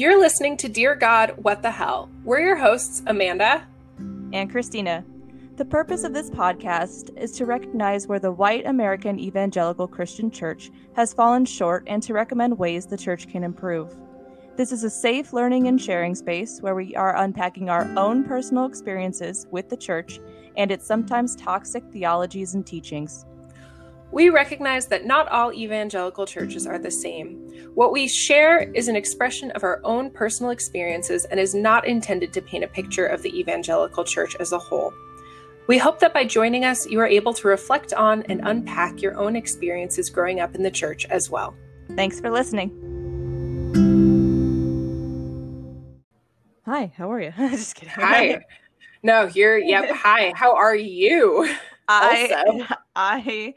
[0.00, 2.08] You're listening to Dear God, What the Hell?
[2.24, 3.66] We're your hosts, Amanda
[4.32, 5.04] and Christina.
[5.56, 10.70] The purpose of this podcast is to recognize where the white American evangelical Christian church
[10.96, 13.94] has fallen short and to recommend ways the church can improve.
[14.56, 18.64] This is a safe learning and sharing space where we are unpacking our own personal
[18.64, 20.18] experiences with the church
[20.56, 23.26] and its sometimes toxic theologies and teachings.
[24.12, 27.36] We recognize that not all evangelical churches are the same.
[27.74, 32.32] What we share is an expression of our own personal experiences and is not intended
[32.32, 34.92] to paint a picture of the evangelical church as a whole.
[35.68, 39.16] We hope that by joining us, you are able to reflect on and unpack your
[39.16, 41.54] own experiences growing up in the church as well.
[41.94, 42.70] Thanks for listening.
[46.66, 47.32] Hi, how are you?
[47.38, 47.94] Just kidding.
[47.94, 48.40] Hi.
[49.04, 49.90] No, you're, yep.
[49.94, 51.48] Hi, how are you?
[51.86, 52.74] I, also.
[52.96, 53.54] I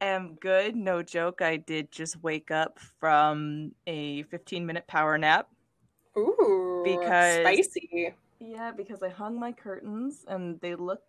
[0.00, 0.76] am good.
[0.76, 1.42] No joke.
[1.42, 5.48] I did just wake up from a 15 minute power nap.
[6.16, 8.14] Ooh, because spicy.
[8.40, 11.02] Yeah, because I hung my curtains and they look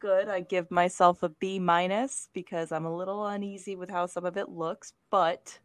[0.00, 0.28] good.
[0.28, 4.36] I give myself a B minus because I'm a little uneasy with how some of
[4.36, 5.58] it looks, but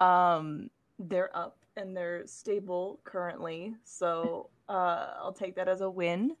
[0.00, 3.74] um they're up and they're stable currently.
[3.84, 6.36] So uh I'll take that as a win.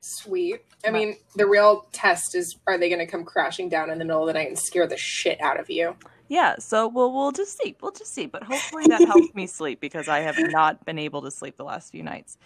[0.00, 0.62] Sweet.
[0.86, 4.04] I mean, the real test is are they going to come crashing down in the
[4.04, 5.96] middle of the night and scare the shit out of you?
[6.28, 7.76] Yeah, so we'll we'll just see.
[7.80, 8.26] We'll just see.
[8.26, 11.64] But hopefully that helps me sleep because I have not been able to sleep the
[11.64, 12.38] last few nights.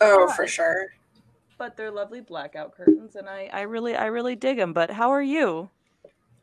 [0.00, 0.94] Oh, for sure.
[1.56, 4.72] But they're lovely blackout curtains and I I really I really dig them.
[4.72, 5.70] But how are you?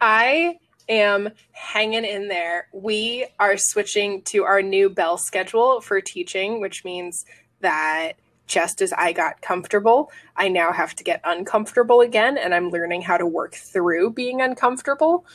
[0.02, 0.58] I
[0.90, 2.68] am hanging in there.
[2.74, 7.26] We are switching to our new bell schedule for teaching, which means
[7.62, 8.14] that
[8.48, 13.02] just as I got comfortable, I now have to get uncomfortable again, and I'm learning
[13.02, 15.26] how to work through being uncomfortable.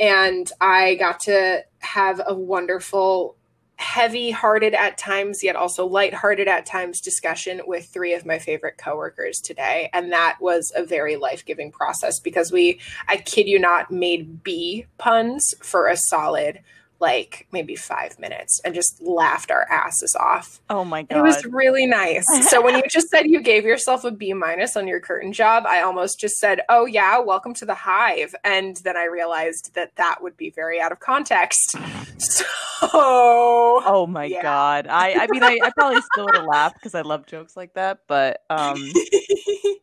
[0.00, 3.36] And I got to have a wonderful,
[3.76, 8.78] heavy hearted at times, yet also light-hearted at times discussion with three of my favorite
[8.78, 9.90] coworkers today.
[9.92, 14.42] And that was a very life giving process because we, I kid you not, made
[14.42, 16.60] bee puns for a solid
[17.02, 20.60] like maybe five minutes and just laughed our asses off.
[20.70, 21.18] Oh my god.
[21.18, 22.24] It was really nice.
[22.48, 25.64] so when you just said you gave yourself a B minus on your curtain job,
[25.66, 29.94] I almost just said, "Oh yeah, welcome to the hive." And then I realized that
[29.96, 31.76] that would be very out of context.
[32.22, 32.44] So
[32.84, 34.42] Oh my yeah.
[34.42, 34.86] god.
[34.88, 37.74] I I mean I, I probably still would have laughed because I love jokes like
[37.74, 38.92] that, but um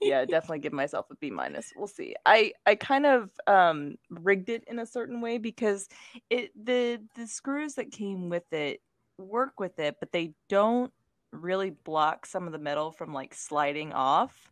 [0.01, 1.72] yeah, definitely give myself a B minus.
[1.75, 2.16] We'll see.
[2.25, 5.88] I I kind of um rigged it in a certain way because
[6.30, 8.81] it the the screws that came with it
[9.18, 10.92] work with it, but they don't
[11.31, 14.52] really block some of the metal from like sliding off.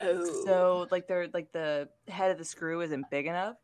[0.00, 0.44] Oh.
[0.44, 3.56] So like they're like the head of the screw isn't big enough.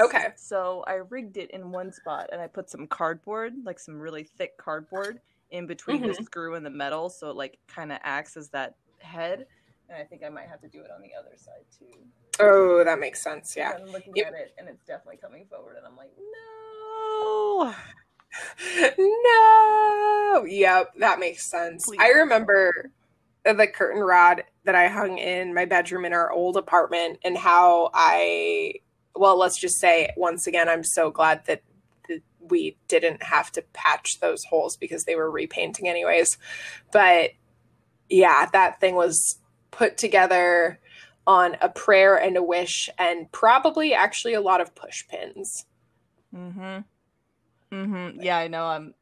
[0.00, 0.28] Okay.
[0.36, 4.24] So I rigged it in one spot and I put some cardboard, like some really
[4.24, 5.20] thick cardboard
[5.50, 6.08] in between mm-hmm.
[6.08, 9.46] the screw and the metal so it like kind of acts as that head
[9.88, 11.98] and I think I might have to do it on the other side too.
[12.40, 13.54] Oh, that makes sense.
[13.56, 13.72] Yeah.
[13.78, 16.63] I'm looking at it and it's definitely coming forward, and I'm like, no.
[18.98, 20.44] No.
[20.46, 21.84] Yep, that makes sense.
[21.86, 21.98] Please.
[22.00, 22.90] I remember
[23.44, 27.90] the curtain rod that I hung in my bedroom in our old apartment and how
[27.92, 28.74] I,
[29.14, 31.62] well, let's just say once again, I'm so glad that
[32.40, 36.36] we didn't have to patch those holes because they were repainting anyways.
[36.92, 37.30] But
[38.08, 39.38] yeah, that thing was
[39.70, 40.78] put together
[41.26, 45.64] on a prayer and a wish and probably actually a lot of push pins.
[46.34, 46.84] Mhm.
[47.74, 48.18] Mhm.
[48.20, 48.66] Yeah, I know.
[48.66, 48.94] I'm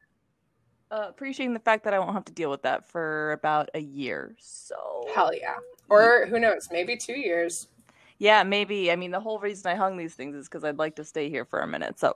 [0.89, 3.79] uh, appreciating the fact that I won't have to deal with that for about a
[3.79, 4.35] year.
[4.39, 4.75] So
[5.13, 5.57] hell yeah,
[5.89, 7.67] or who knows, maybe two years.
[8.17, 8.91] Yeah, maybe.
[8.91, 11.29] I mean, the whole reason I hung these things is because I'd like to stay
[11.29, 11.99] here for a minute.
[11.99, 12.15] So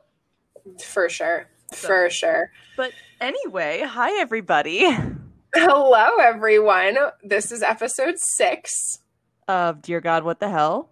[0.83, 1.87] for sure, so.
[1.87, 2.51] for sure.
[2.75, 2.91] But
[3.21, 4.89] anyway, hi everybody.
[5.55, 6.97] Hello, everyone.
[7.23, 8.99] This is episode six
[9.47, 10.89] of Dear God, What the Hell?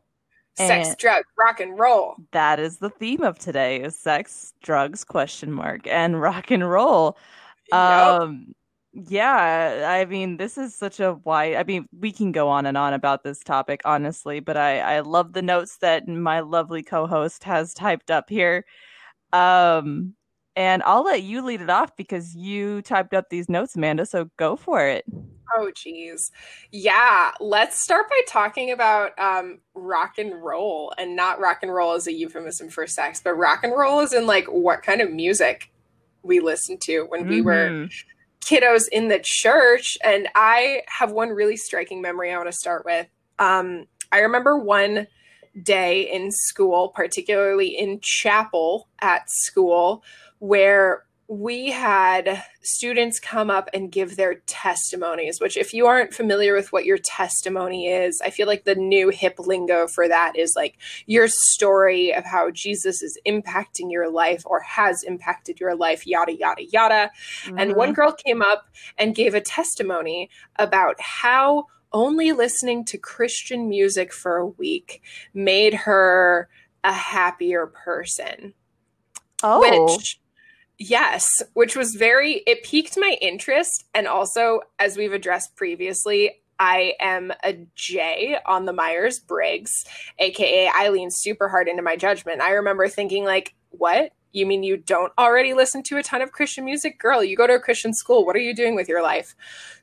[0.57, 2.15] Sex, and drugs, rock and roll.
[2.31, 7.17] That is the theme of today: is sex, drugs, question mark, and rock and roll.
[7.71, 7.79] Yep.
[7.79, 8.53] Um,
[8.93, 11.55] yeah, I mean, this is such a wide.
[11.55, 14.99] I mean, we can go on and on about this topic, honestly, but I I
[15.01, 18.65] love the notes that my lovely co-host has typed up here.
[19.33, 20.15] Um,
[20.55, 24.05] and I'll let you lead it off because you typed up these notes, Amanda.
[24.05, 25.03] So go for it.
[25.55, 26.31] Oh, geez.
[26.71, 27.31] Yeah.
[27.39, 32.07] Let's start by talking about um, rock and roll and not rock and roll as
[32.07, 35.71] a euphemism for sex, but rock and roll is in like what kind of music
[36.23, 37.29] we listened to when mm-hmm.
[37.29, 38.53] we were mm-hmm.
[38.53, 39.97] kiddos in the church.
[40.03, 43.07] And I have one really striking memory I want to start with.
[43.39, 45.07] Um, I remember one
[45.61, 50.03] day in school, particularly in chapel at school,
[50.39, 56.53] where we had students come up and give their testimonies, which, if you aren't familiar
[56.53, 60.53] with what your testimony is, I feel like the new hip lingo for that is
[60.55, 60.77] like
[61.07, 66.35] your story of how Jesus is impacting your life or has impacted your life, yada,
[66.37, 67.11] yada, yada.
[67.45, 67.59] Mm-hmm.
[67.59, 67.95] And one mm-hmm.
[67.95, 68.67] girl came up
[68.97, 75.01] and gave a testimony about how only listening to Christian music for a week
[75.33, 76.49] made her
[76.83, 78.53] a happier person.
[79.41, 79.59] Oh.
[79.59, 80.19] Which
[80.77, 83.85] Yes, which was very, it piqued my interest.
[83.93, 89.71] And also, as we've addressed previously, I am a J on the Myers Briggs,
[90.19, 92.41] aka I lean super hard into my judgment.
[92.41, 94.11] I remember thinking, like, what?
[94.31, 96.99] You mean you don't already listen to a ton of Christian music?
[96.99, 98.25] Girl, you go to a Christian school.
[98.25, 99.33] What are you doing with your life?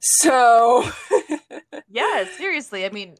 [0.01, 0.87] So,
[1.89, 2.85] yeah, seriously.
[2.85, 3.17] I mean,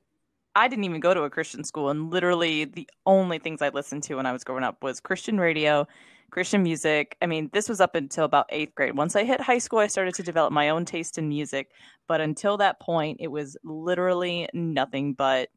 [0.55, 4.03] I didn't even go to a Christian school, and literally the only things I listened
[4.05, 5.87] to when I was growing up was Christian radio
[6.33, 7.17] Christian music.
[7.21, 8.97] I mean, this was up until about eighth grade.
[8.97, 11.71] Once I hit high school, I started to develop my own taste in music.
[12.09, 15.51] But until that point, it was literally nothing but,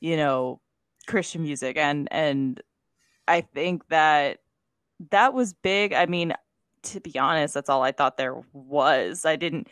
[0.00, 0.60] you know,
[1.08, 1.76] Christian music.
[1.76, 2.62] And and
[3.26, 4.38] I think that
[5.10, 5.92] that was big.
[5.92, 6.32] I mean,
[6.84, 9.24] to be honest, that's all I thought there was.
[9.26, 9.68] I didn't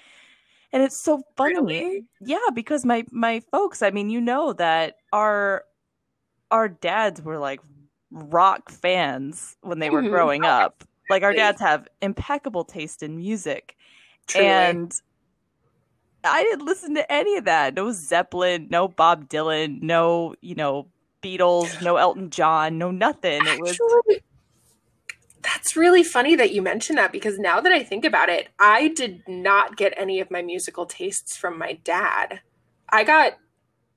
[0.72, 1.54] and it's so funny.
[1.54, 2.04] Really?
[2.20, 5.64] Yeah, because my my folks, I mean, you know that our
[6.50, 7.60] our dads were like
[8.14, 10.10] rock fans when they were mm-hmm.
[10.10, 10.84] growing up.
[11.10, 13.76] Like our dads have impeccable taste in music.
[14.26, 14.46] Truly.
[14.46, 15.00] And
[16.24, 17.74] I didn't listen to any of that.
[17.74, 20.88] No Zeppelin, no Bob Dylan, no, you know,
[21.22, 23.40] Beatles, no Elton John, no nothing.
[23.44, 24.22] It was Actually,
[25.42, 28.88] That's really funny that you mention that because now that I think about it, I
[28.88, 32.40] did not get any of my musical tastes from my dad.
[32.90, 33.34] I got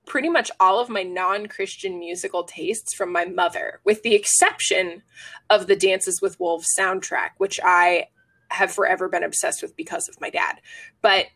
[0.07, 5.03] pretty much all of my non Christian musical tastes from my mother, with the exception
[5.49, 8.07] of the Dances with Wolves soundtrack, which I
[8.49, 10.61] have forever been obsessed with because of my dad.
[11.01, 11.27] But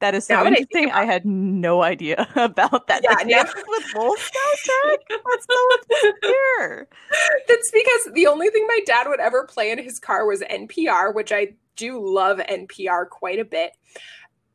[0.00, 0.90] that is so interesting.
[0.90, 3.02] I, I, had no idea about that.
[3.04, 4.96] Yeah, the Dances with Wolves soundtrack.
[5.08, 6.88] That's so obscure.
[7.48, 11.14] That's because the only thing my dad would ever play in his car was NPR,
[11.14, 13.72] which I do love NPR quite a bit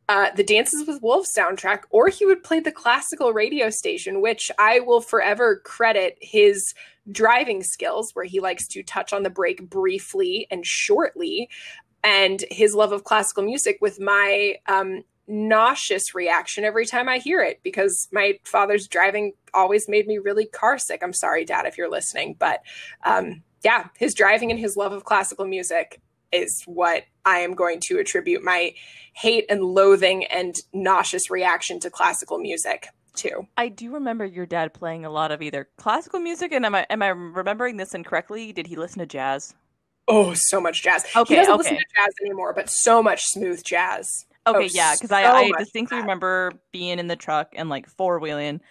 [0.08, 4.52] uh, the Dances with Wolves soundtrack, or he would play the classical radio station, which
[4.60, 6.74] I will forever credit his
[7.12, 11.50] driving skills, where he likes to touch on the brake briefly and shortly,
[12.04, 17.42] and his love of classical music with my um, nauseous reaction every time I hear
[17.42, 21.02] it because my father's driving always made me really car sick.
[21.04, 22.62] I'm sorry, Dad, if you're listening, but
[23.04, 26.00] um, yeah, his driving and his love of classical music
[26.32, 28.74] is what I am going to attribute my
[29.14, 32.88] hate and loathing and nauseous reaction to classical music
[33.18, 33.48] to.
[33.58, 36.86] I do remember your dad playing a lot of either classical music and am I
[36.90, 38.52] am I remembering this incorrectly?
[38.52, 39.54] Did he listen to jazz?
[40.08, 41.04] Oh, so much jazz.
[41.16, 41.58] Okay, he doesn't okay.
[41.58, 44.08] listen to jazz anymore, but so much smooth jazz.
[44.46, 47.88] Okay, oh, yeah, because so I, I distinctly remember being in the truck and like
[47.88, 48.62] four wheeling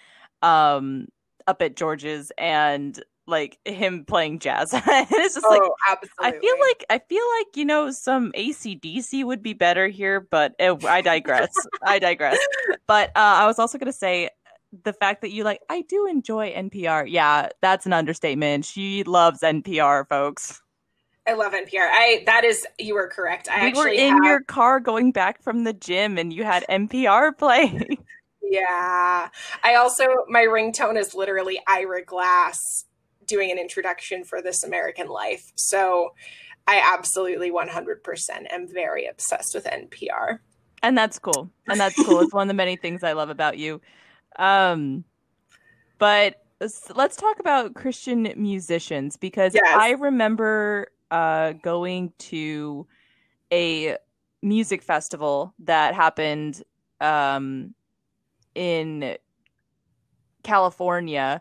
[0.43, 1.09] um
[1.47, 4.71] up at George's and like him playing jazz.
[4.75, 6.38] it's just oh, like absolutely.
[6.38, 10.55] I feel like I feel like you know some ACDC would be better here, but
[10.59, 11.53] it, I digress.
[11.82, 12.38] I digress.
[12.87, 14.31] But uh, I was also gonna say
[14.82, 17.06] the fact that you like I do enjoy NPR.
[17.09, 18.65] Yeah, that's an understatement.
[18.65, 20.61] She loves NPR, folks.
[21.27, 21.89] I love NPR.
[21.91, 23.49] I that is you were correct.
[23.49, 24.25] I we were in have...
[24.25, 27.99] your car going back from the gym, and you had NPR playing.
[28.46, 29.31] Yeah.
[29.65, 32.84] I also my ringtone is literally Ira Glass
[33.27, 35.53] doing an introduction for This American Life.
[35.55, 36.15] So
[36.67, 37.99] I absolutely 100%
[38.51, 40.39] am very obsessed with NPR.
[40.83, 41.51] And that's cool.
[41.69, 42.21] And that's cool.
[42.21, 43.81] it's one of the many things I love about you.
[44.37, 45.05] Um,
[45.99, 46.43] but
[46.95, 49.63] let's talk about Christian musicians because yes.
[49.67, 52.87] I remember uh, going to
[53.53, 53.97] a
[54.43, 56.63] music festival that happened
[57.01, 57.75] um,
[58.55, 59.17] in
[60.43, 61.41] California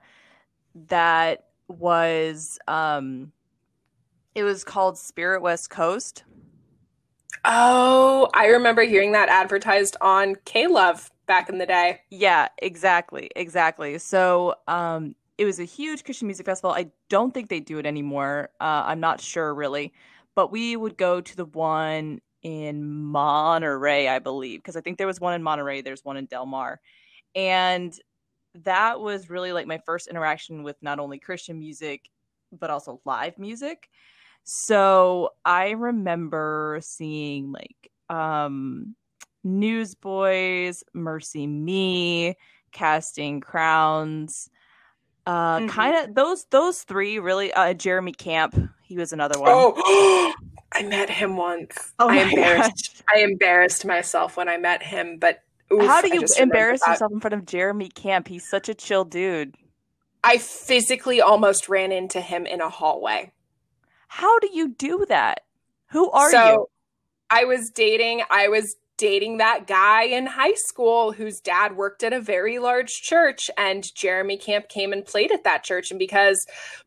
[0.88, 3.32] that was um
[4.36, 6.24] it was called Spirit West Coast.
[7.46, 12.02] Oh, I remember hearing that advertised on K Love back in the day.
[12.10, 13.30] Yeah, exactly.
[13.36, 13.98] Exactly.
[13.98, 16.72] So, um it was a huge Christian music festival.
[16.72, 18.50] I don't think they do it anymore.
[18.62, 19.92] Uh, I'm not sure really,
[20.36, 25.08] but we would go to the one in Monterey, I believe, because I think there
[25.08, 25.82] was one in Monterey.
[25.82, 26.80] There's one in Del Mar,
[27.36, 27.98] and
[28.64, 32.10] that was really like my first interaction with not only Christian music,
[32.52, 33.90] but also live music.
[34.44, 38.96] So I remember seeing like um
[39.44, 42.36] Newsboys, MercyMe,
[42.72, 44.50] Casting Crowns,
[45.26, 45.68] uh mm-hmm.
[45.68, 49.50] kind of those those three really uh Jeremy Camp, he was another one.
[49.52, 50.34] Oh,
[50.74, 51.94] I met him once.
[52.00, 53.04] Oh I embarrassed.
[53.14, 55.18] I embarrassed myself when I met him.
[55.20, 55.44] But
[55.74, 58.28] oof, how do you embarrass yourself in front of Jeremy Camp?
[58.28, 59.56] He's such a chill dude.
[60.24, 63.34] I physically almost ran into him in a hallway.
[64.08, 65.42] How do you do that?
[65.88, 66.68] Who are so, you?
[67.30, 68.24] I was dating.
[68.30, 72.92] I was dating that guy in high school whose dad worked at a very large
[72.92, 76.46] church and Jeremy Camp came and played at that church and because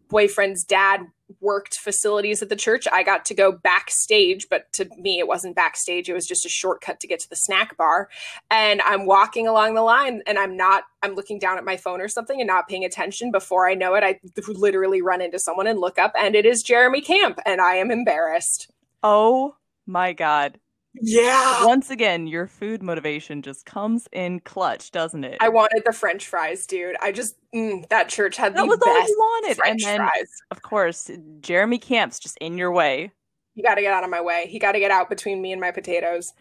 [0.09, 1.01] boyfriend's dad
[1.41, 2.87] worked facilities at the church.
[2.93, 6.09] I got to go backstage but to me it wasn't backstage.
[6.09, 8.09] It was just a shortcut to get to the snack bar.
[8.51, 12.01] And I'm walking along the line and I'm not I'm looking down at my phone
[12.01, 13.31] or something and not paying attention.
[13.31, 16.63] Before I know it I literally run into someone and look up and it is
[16.63, 18.71] Jeremy Camp and I am embarrassed.
[19.03, 19.57] Oh
[19.87, 20.59] my god
[21.01, 21.65] yeah.
[21.65, 25.39] Once again, your food motivation just comes in clutch, doesn't it?
[25.41, 26.97] I wanted the French fries, dude.
[27.01, 30.01] I just mm, that church had that the was best all you wanted, French and
[30.01, 30.31] then fries.
[30.51, 31.11] of course
[31.41, 33.13] Jeremy Camp's just in your way.
[33.55, 34.47] You got to get out of my way.
[34.49, 36.35] He got to get out between me and my potatoes.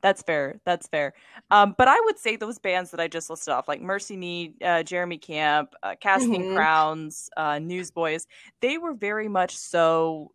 [0.00, 0.60] That's fair.
[0.64, 1.14] That's fair.
[1.50, 4.82] Um, but I would say those bands that I just listed off, like MercyMe, uh,
[4.82, 6.54] Jeremy Camp, uh, Casting mm-hmm.
[6.54, 8.26] Crowns, uh, Newsboys,
[8.60, 10.32] they were very much so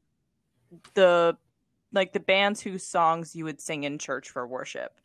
[0.94, 1.38] the
[1.94, 5.00] like the bands whose songs you would sing in church for worship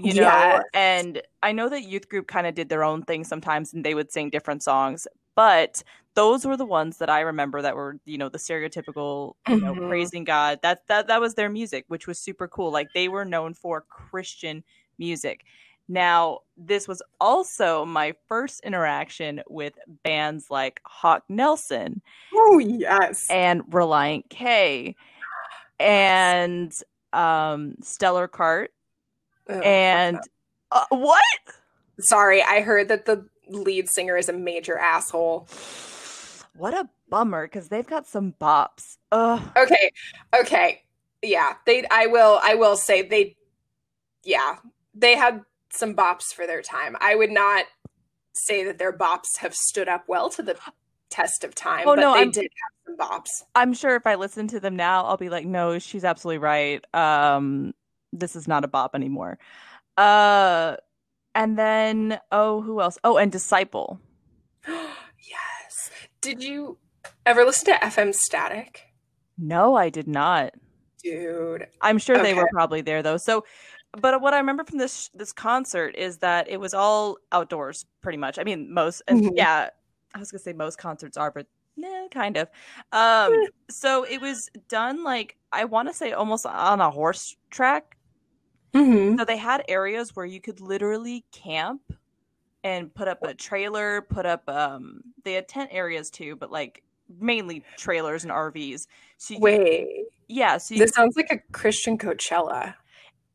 [0.00, 0.22] you know?
[0.22, 0.64] Yes.
[0.74, 3.94] and i know that youth group kind of did their own thing sometimes and they
[3.94, 5.82] would sing different songs but
[6.14, 9.72] those were the ones that i remember that were you know the stereotypical you know
[9.74, 9.88] mm-hmm.
[9.88, 10.60] praising god.
[10.62, 12.70] That that that was their music which was super cool.
[12.70, 14.64] Like they were known for christian
[14.98, 15.44] music.
[15.86, 22.00] Now this was also my first interaction with bands like hawk nelson
[22.32, 23.26] oh yes.
[23.28, 24.96] and relient k
[25.78, 26.72] and
[27.12, 28.68] um Stellar Kart.
[29.48, 30.20] Oh, and
[30.70, 31.22] uh, what?
[32.00, 35.48] Sorry, I heard that the lead singer is a major asshole.
[36.56, 38.96] What a bummer because they've got some bops.
[39.12, 39.40] Ugh.
[39.56, 39.90] Okay,
[40.38, 40.82] okay,
[41.22, 41.54] yeah.
[41.66, 43.36] They, I will, I will say they,
[44.24, 44.56] yeah,
[44.94, 46.96] they had some bops for their time.
[47.00, 47.66] I would not
[48.34, 50.56] say that their bops have stood up well to the
[51.10, 51.86] test of time.
[51.86, 53.44] Oh no, they I'm, did have some bops.
[53.54, 56.84] I'm sure if I listen to them now, I'll be like, no, she's absolutely right.
[56.94, 57.74] Um,
[58.12, 59.38] this is not a bop anymore.
[59.96, 60.76] Uh,
[61.34, 62.98] and then oh, who else?
[63.04, 64.00] Oh, and Disciple.
[64.68, 65.90] yes.
[66.20, 66.78] Did you
[67.26, 68.82] ever listen to FM Static?
[69.36, 70.54] No, I did not.
[71.02, 72.24] Dude, I'm sure okay.
[72.24, 73.18] they were probably there though.
[73.18, 73.44] So
[74.00, 78.18] but what I remember from this this concert is that it was all outdoors, pretty
[78.18, 78.38] much.
[78.38, 79.28] I mean, most, mm-hmm.
[79.34, 79.70] yeah,
[80.14, 82.48] I was gonna say most concerts are, but yeah, kind of.
[82.92, 87.96] Um, so it was done like I want to say almost on a horse track.
[88.74, 89.18] Mm-hmm.
[89.18, 91.82] So they had areas where you could literally camp
[92.62, 96.82] and put up a trailer, put up um they had tent areas too, but like
[97.20, 98.86] mainly trailers and RVs.
[99.18, 100.06] So Wait.
[100.28, 102.74] yeah, so This sounds like a Christian Coachella.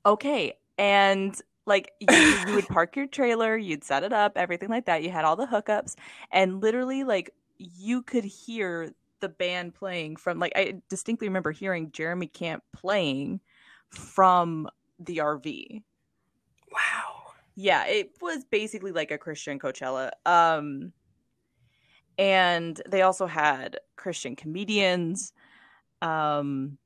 [0.06, 0.54] Okay.
[0.78, 1.36] And
[1.70, 2.08] like you,
[2.48, 5.04] you would park your trailer, you'd set it up, everything like that.
[5.04, 5.96] You had all the hookups,
[6.32, 10.40] and literally, like you could hear the band playing from.
[10.40, 13.40] Like I distinctly remember hearing Jeremy Camp playing
[13.90, 14.68] from
[15.00, 15.84] the RV.
[16.72, 17.34] Wow.
[17.56, 20.12] Yeah, it was basically like a Christian Coachella.
[20.26, 20.94] Um,
[22.18, 25.34] and they also had Christian comedians.
[26.02, 26.78] Um,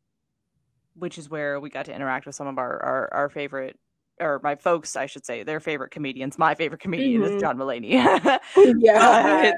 [0.95, 3.79] which is where we got to interact with some of our, our, our favorite
[4.19, 6.37] or my folks, I should say, their favorite comedians.
[6.37, 7.35] My favorite comedian mm-hmm.
[7.35, 7.91] is John Mulaney.
[8.79, 9.51] yeah.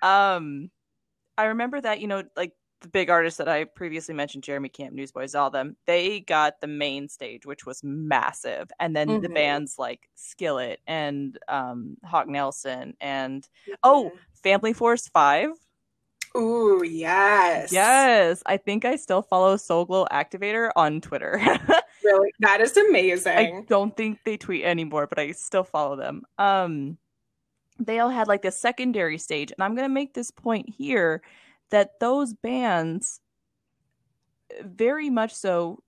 [0.00, 0.70] But, um,
[1.38, 4.94] I remember that you know, like the big artists that I previously mentioned, Jeremy Camp,
[4.94, 9.22] Newsboys, all them, they got the main stage, which was massive, and then mm-hmm.
[9.22, 13.74] the bands like Skillet and um, Hawk Nelson and mm-hmm.
[13.82, 14.12] oh,
[14.42, 15.50] Family Force Five
[16.36, 17.72] Ooh, yes.
[17.72, 18.42] Yes.
[18.44, 21.40] I think I still follow Soul Glow Activatur on Twitter.
[22.06, 22.32] really?
[22.40, 23.32] That is amazing.
[23.32, 26.22] I don't think they tweet anymore, but I still follow them.
[26.38, 26.98] Um
[27.78, 31.22] they all had like the secondary stage, and I'm gonna make this point here
[31.70, 33.20] that those bands
[34.62, 35.82] very much so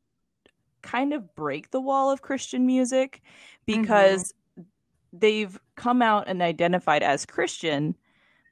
[0.83, 3.23] kind of break the wall of Christian music
[3.67, 4.69] because mm-hmm.
[5.13, 7.97] they've come out and identified as Christian,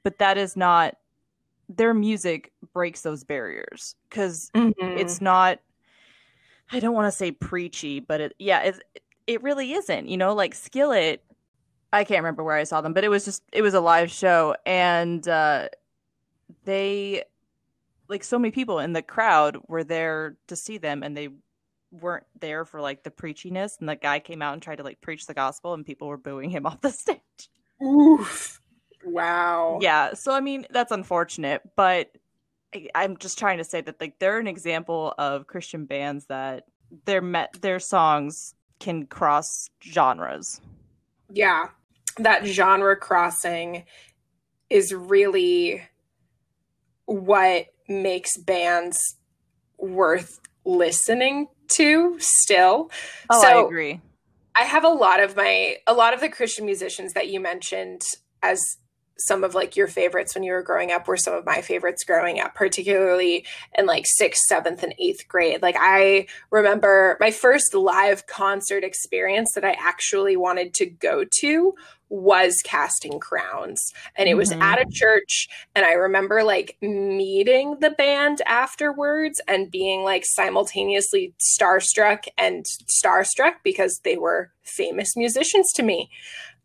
[0.03, 0.97] but that is not
[1.69, 4.99] their music breaks those barriers because mm-hmm.
[4.99, 5.59] it's not
[6.71, 8.83] i don't want to say preachy but it yeah it,
[9.27, 11.23] it really isn't you know like skillet
[11.93, 14.11] i can't remember where i saw them but it was just it was a live
[14.11, 15.69] show and uh
[16.65, 17.23] they
[18.09, 21.29] like so many people in the crowd were there to see them and they
[21.93, 25.01] weren't there for like the preachiness and the guy came out and tried to like
[25.01, 27.21] preach the gospel and people were booing him off the stage
[27.83, 28.61] Oof.
[29.05, 29.79] Wow.
[29.81, 30.15] Yeah.
[30.15, 32.11] So I mean, that's unfortunate, but
[32.75, 36.65] I, am just trying to say that like they're an example of Christian bands that
[37.05, 40.61] their met their songs can cross genres.
[41.31, 41.69] Yeah.
[42.19, 43.85] That genre crossing
[44.71, 45.83] is really
[47.07, 48.99] what makes bands
[49.79, 52.91] worth listening to still.
[53.31, 54.01] Oh, so, I agree.
[54.55, 58.03] I have a lot of my a lot of the Christian musicians that you mentioned
[58.43, 58.61] as
[59.19, 62.05] some of like your favorites when you were growing up were some of my favorites
[62.05, 63.47] growing up, particularly
[63.77, 65.63] in like sixth, seventh, and eighth grade.
[65.63, 71.75] Like I remember my first live concert experience that I actually wanted to go to
[72.09, 74.63] was casting crowns and it was mm-hmm.
[74.63, 81.35] at a church and i remember like meeting the band afterwards and being like simultaneously
[81.41, 86.09] starstruck and starstruck because they were famous musicians to me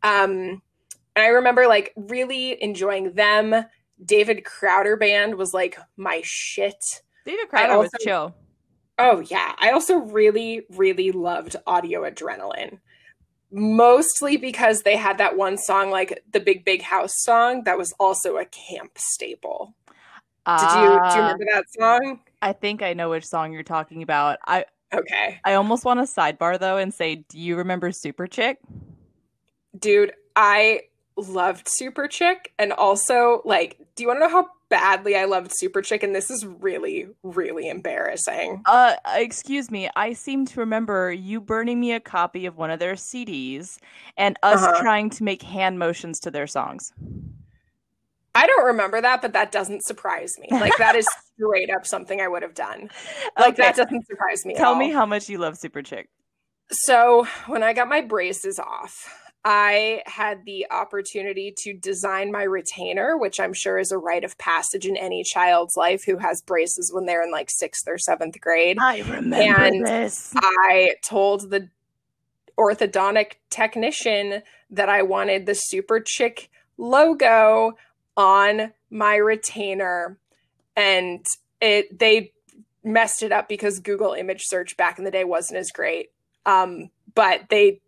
[0.03, 0.61] um
[1.15, 3.65] and I remember like really enjoying them.
[4.03, 6.83] David Crowder band was like my shit.
[7.25, 8.35] David Crowder also, was chill.
[8.97, 9.53] Oh yeah.
[9.59, 12.79] I also really, really loved audio adrenaline.
[13.51, 17.93] Mostly because they had that one song, like the Big Big House song, that was
[17.99, 19.75] also a camp staple.
[20.45, 21.15] Uh, Did you do you ah.
[21.17, 22.19] remember that song?
[22.41, 24.39] I think I know which song you're talking about.
[24.47, 25.39] I okay.
[25.43, 28.59] I almost want to sidebar though and say, do you remember Super Chick?
[29.77, 30.81] Dude, I
[31.27, 35.51] loved Super Chick and also like do you want to know how badly I loved
[35.53, 38.61] Super Chick and this is really really embarrassing.
[38.65, 42.79] Uh excuse me, I seem to remember you burning me a copy of one of
[42.79, 43.77] their CDs
[44.17, 44.81] and us uh-huh.
[44.81, 46.91] trying to make hand motions to their songs.
[48.33, 50.47] I don't remember that, but that doesn't surprise me.
[50.51, 52.89] Like that is straight up something I would have done.
[53.37, 53.63] Like okay.
[53.63, 54.55] that doesn't surprise me.
[54.55, 56.09] Tell me how much you love Super Chick.
[56.71, 58.93] So when I got my braces off,
[59.43, 64.37] I had the opportunity to design my retainer, which I'm sure is a rite of
[64.37, 68.39] passage in any child's life who has braces when they're in like sixth or seventh
[68.39, 68.77] grade.
[68.79, 70.33] I remember and this.
[70.37, 71.69] I told the
[72.57, 77.77] orthodontic technician that I wanted the Super Chick logo
[78.15, 80.19] on my retainer,
[80.75, 81.25] and
[81.59, 82.31] it they
[82.83, 86.11] messed it up because Google image search back in the day wasn't as great.
[86.45, 87.81] Um, but they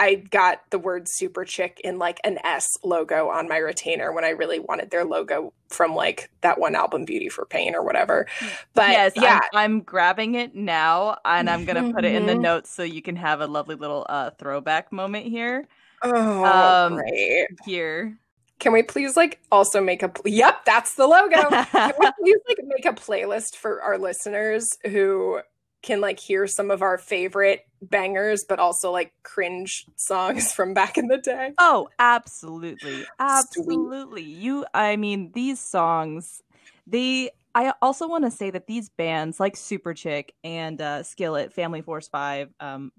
[0.00, 4.24] I got the word super chick in like an S logo on my retainer when
[4.24, 8.26] I really wanted their logo from like that one album Beauty for Pain or whatever.
[8.72, 12.24] But yes, yeah, I'm, I'm grabbing it now and I'm going to put it in
[12.24, 12.40] the mm-hmm.
[12.40, 15.68] notes so you can have a lovely little uh, throwback moment here.
[16.02, 17.48] Oh, um, great.
[17.66, 18.16] Here.
[18.58, 21.42] Can we please like also make a Yep, that's the logo.
[21.42, 25.40] Can we please like make a playlist for our listeners who
[25.82, 30.98] can like hear some of our favorite bangers but also like cringe songs from back
[30.98, 31.52] in the day.
[31.58, 33.04] Oh, absolutely.
[33.18, 34.22] Absolutely.
[34.24, 34.36] Sweet.
[34.36, 36.42] You I mean these songs
[36.86, 41.52] they I also want to say that these bands like Super Chick and uh, Skillet,
[41.52, 42.92] Family Force 5 um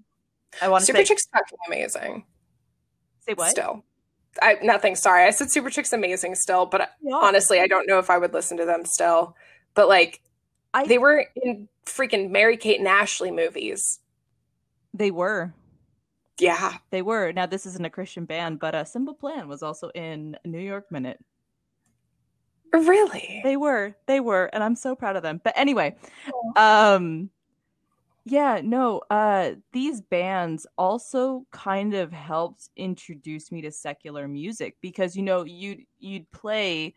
[0.60, 2.24] I want to Super say- Chick's fucking amazing.
[3.20, 3.50] Say what?
[3.50, 3.84] Still.
[4.40, 4.96] I nothing.
[4.96, 7.14] Sorry, I said Super Chick's amazing still, but yeah.
[7.14, 9.36] honestly, I don't know if I would listen to them still.
[9.74, 10.20] But like,
[10.74, 14.00] I, they were in freaking Mary Kate and Ashley movies.
[14.94, 15.54] They were.
[16.38, 16.78] Yeah.
[16.90, 17.32] They were.
[17.32, 20.90] Now this isn't a Christian band, but uh Simple Plan was also in New York
[20.90, 21.18] Minute.
[22.72, 23.40] Really?
[23.44, 23.94] They were.
[24.06, 25.40] They were, and I'm so proud of them.
[25.44, 25.96] But anyway,
[26.56, 27.30] um
[28.24, 35.16] yeah, no, uh these bands also kind of helped introduce me to secular music because
[35.16, 36.94] you know, you'd you'd play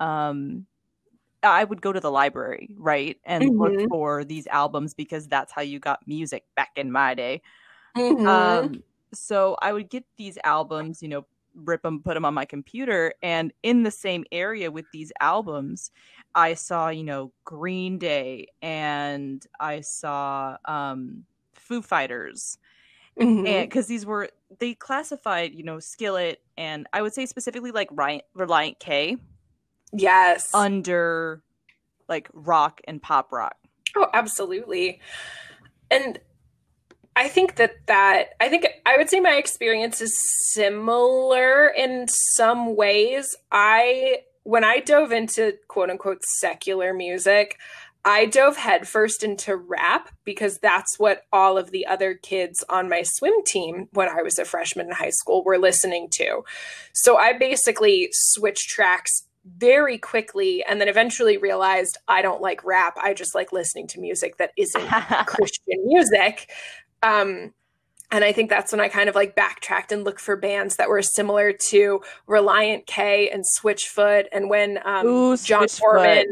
[0.00, 0.66] um
[1.42, 3.60] I would go to the library, right, and mm-hmm.
[3.60, 7.42] look for these albums because that's how you got music back in my day.
[7.96, 8.26] Mm-hmm.
[8.26, 12.44] Um, so I would get these albums, you know, rip them, put them on my
[12.44, 15.90] computer, and in the same area with these albums,
[16.34, 21.24] I saw, you know, Green Day, and I saw um,
[21.54, 22.58] Foo Fighters,
[23.18, 23.46] mm-hmm.
[23.46, 27.88] and because these were they classified, you know, Skillet, and I would say specifically like
[27.90, 29.16] Ryan, Relient K
[29.92, 30.50] Yes.
[30.54, 31.42] Under
[32.08, 33.56] like rock and pop rock.
[33.96, 35.00] Oh, absolutely.
[35.90, 36.20] And
[37.16, 40.16] I think that that I think I would say my experience is
[40.52, 43.36] similar in some ways.
[43.50, 47.58] I when I dove into quote unquote secular music,
[48.04, 53.02] I dove headfirst into rap because that's what all of the other kids on my
[53.04, 56.42] swim team when I was a freshman in high school were listening to.
[56.94, 62.96] So I basically switched tracks very quickly and then eventually realized I don't like rap.
[63.00, 64.86] I just like listening to music that isn't
[65.26, 66.50] Christian music.
[67.02, 67.54] Um,
[68.12, 70.88] and I think that's when I kind of like backtracked and looked for bands that
[70.88, 74.24] were similar to Relient K and Switchfoot.
[74.32, 76.26] And when um, Ooh, Jon Foreman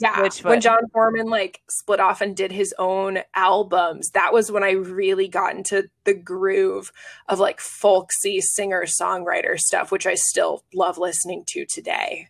[0.00, 0.44] Yeah, Switchfoot.
[0.44, 4.70] when Jon Foreman like split off and did his own albums, that was when I
[4.70, 6.90] really got into the groove
[7.28, 12.28] of like folksy singer songwriter stuff, which I still love listening to today.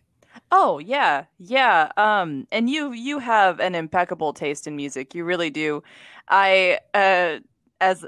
[0.51, 1.91] Oh yeah, yeah.
[1.97, 5.13] Um, and you you have an impeccable taste in music.
[5.13, 5.83] You really do.
[6.27, 7.39] I uh,
[7.81, 8.05] as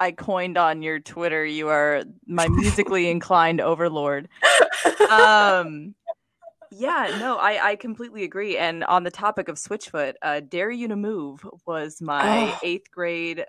[0.00, 4.28] I coined on your Twitter, you are my musically inclined overlord.
[5.10, 5.94] Um,
[6.70, 8.58] yeah, no, I, I completely agree.
[8.58, 12.58] And on the topic of Switchfoot, uh, Dare You to Move was my oh.
[12.62, 13.44] eighth grade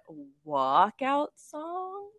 [0.45, 2.09] walkout song.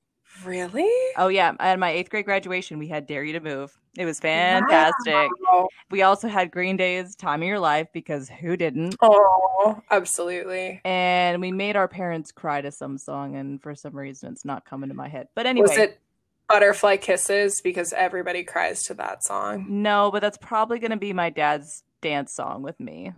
[0.44, 0.90] Really?
[1.16, 4.20] Oh yeah, at my eighth grade graduation, we had "Dare You to Move." It was
[4.20, 5.29] fantastic.
[5.40, 5.68] Wow.
[5.90, 8.96] We also had Green Day's "Time of Your Life" because who didn't?
[9.03, 10.81] Oh, absolutely.
[10.85, 14.64] And we made our parents cry to some song, and for some reason, it's not
[14.64, 15.29] coming to my head.
[15.35, 16.01] But anyway, was it
[16.48, 17.61] "Butterfly Kisses"?
[17.61, 19.66] Because everybody cries to that song.
[19.68, 23.12] No, but that's probably going to be my dad's dance song with me.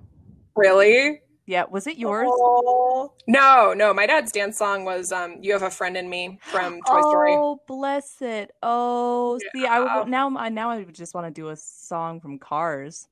[0.57, 1.21] Really?
[1.51, 2.29] Yeah, was it yours?
[2.31, 3.93] Oh, no, no.
[3.93, 7.11] My dad's dance song was um "You Have a Friend in Me" from Toy oh,
[7.11, 7.33] Story.
[7.33, 8.53] Oh, bless it.
[8.63, 9.49] Oh, yeah.
[9.53, 13.09] see, I would now now I just want to do a song from Cars.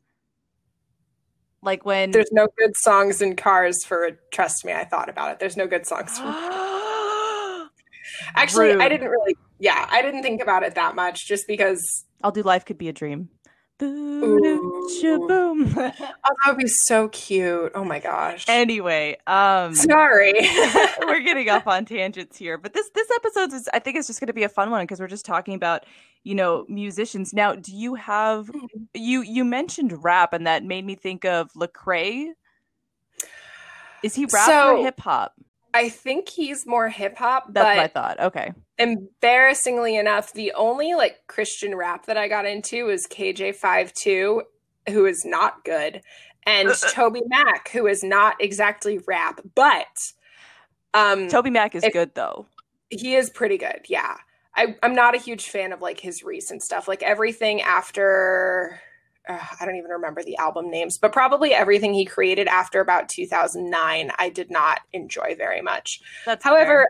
[1.63, 5.41] Like when there's no good songs in Cars for trust me, I thought about it.
[5.41, 6.17] There's no good songs.
[8.37, 8.81] Actually, Rude.
[8.81, 9.35] I didn't really.
[9.59, 12.05] Yeah, I didn't think about it that much, just because.
[12.23, 13.31] I'll do "Life Could Be a Dream."
[13.79, 14.41] Boom,
[15.03, 15.75] boom.
[15.77, 17.71] oh, that would be so cute.
[17.77, 18.45] Oh my gosh.
[18.49, 20.33] Anyway, um sorry.
[21.07, 24.19] we're getting off on tangents here, but this this episode is I think it's just
[24.19, 25.87] going to be a fun one because we're just talking about,
[26.25, 27.33] you know, musicians.
[27.33, 28.85] Now, do you have mm-hmm.
[28.95, 32.31] you you mentioned rap and that made me think of Lecrae?
[34.03, 35.35] Is he rap so, or hip hop?
[35.75, 37.53] I think he's more hip hop.
[37.53, 38.21] That's what I thought.
[38.21, 38.53] Okay.
[38.79, 44.41] Embarrassingly enough, the only like Christian rap that I got into was KJ52,
[44.91, 46.01] who is not good,
[46.47, 50.13] and Toby Mac, who is not exactly rap, but
[50.95, 52.47] um Toby Mac is good though.
[52.91, 54.17] He is pretty good, yeah.
[54.57, 56.89] I, I'm not a huge fan of like his recent stuff.
[56.89, 58.81] Like everything after
[59.29, 63.09] uh, I don't even remember the album names, but probably everything he created after about
[63.09, 66.01] 2009, I did not enjoy very much.
[66.25, 66.89] That's However,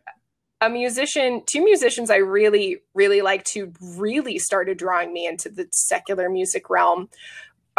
[0.61, 0.68] fair.
[0.68, 5.66] a musician, two musicians I really, really like to really started drawing me into the
[5.72, 7.09] secular music realm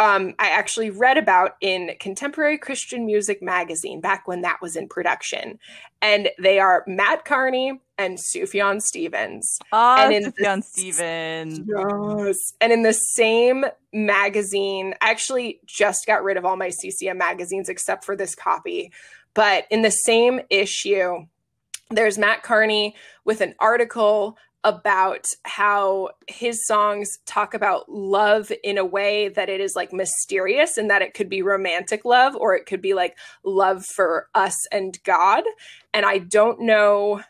[0.00, 4.88] um, I actually read about in Contemporary Christian Music magazine back when that was in
[4.88, 5.58] production.
[6.00, 9.58] And they are Matt Kearney and Sufjan Stevens.
[9.72, 11.60] Ah, Sufjan Stevens.
[11.66, 12.36] Yes.
[12.62, 17.68] And in the same magazine, I actually just got rid of all my CCM magazines
[17.68, 18.90] except for this copy.
[19.34, 21.26] But in the same issue,
[21.90, 22.94] there's Matt Kearney
[23.26, 29.60] with an article about how his songs talk about love in a way that it
[29.60, 33.16] is like mysterious and that it could be romantic love or it could be like
[33.42, 35.44] love for us and God.
[35.94, 37.22] And I don't know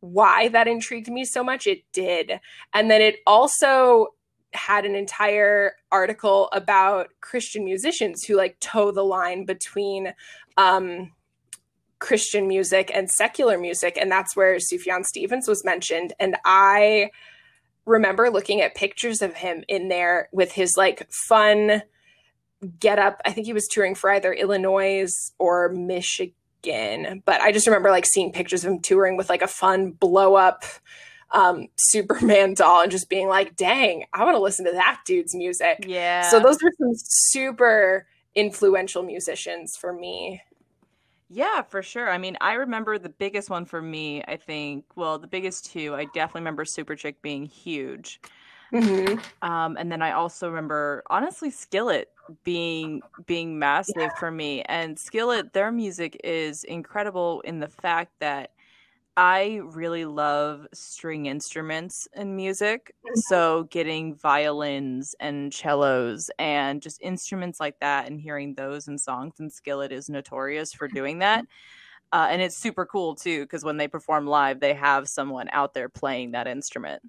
[0.00, 1.66] why that intrigued me so much.
[1.66, 2.40] It did.
[2.72, 4.14] And then it also
[4.54, 10.12] had an entire article about Christian musicians who like toe the line between
[10.56, 11.12] um
[12.02, 13.96] Christian music and secular music.
[13.98, 16.12] And that's where Sufjan Stevens was mentioned.
[16.18, 17.10] And I
[17.86, 21.82] remember looking at pictures of him in there with his like fun
[22.80, 23.22] get up.
[23.24, 27.22] I think he was touring for either Illinois or Michigan.
[27.24, 30.34] But I just remember like seeing pictures of him touring with like a fun blow
[30.34, 30.64] up
[31.30, 35.36] um, Superman doll and just being like, dang, I want to listen to that dude's
[35.36, 35.84] music.
[35.86, 36.28] Yeah.
[36.28, 40.40] So those were some super influential musicians for me.
[41.34, 42.10] Yeah, for sure.
[42.10, 45.94] I mean, I remember the biggest one for me, I think, well, the biggest two,
[45.94, 48.20] I definitely remember Superchick being huge.
[48.70, 49.18] Mm-hmm.
[49.40, 52.10] Um, and then I also remember, honestly, Skillet
[52.44, 54.14] being being massive yeah.
[54.18, 54.62] for me.
[54.62, 58.50] And Skillet, their music is incredible in the fact that
[59.16, 62.94] I really love string instruments in music.
[63.06, 63.20] Mm-hmm.
[63.20, 69.34] So getting violins and cellos and just instruments like that and hearing those in songs
[69.38, 71.44] and Skillet is notorious for doing that.
[72.12, 75.74] Uh, and it's super cool too because when they perform live, they have someone out
[75.74, 77.02] there playing that instrument.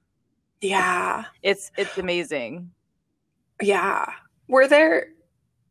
[0.62, 2.72] Yeah, it's it's amazing.
[3.62, 4.06] Yeah,
[4.48, 5.12] were there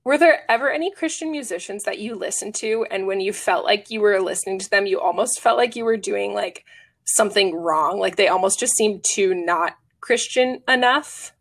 [0.05, 3.91] were there ever any Christian musicians that you listened to and when you felt like
[3.91, 6.65] you were listening to them, you almost felt like you were doing like
[7.05, 7.99] something wrong?
[7.99, 11.33] Like they almost just seemed too not Christian enough?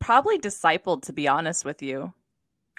[0.00, 2.12] Probably discipled, to be honest with you.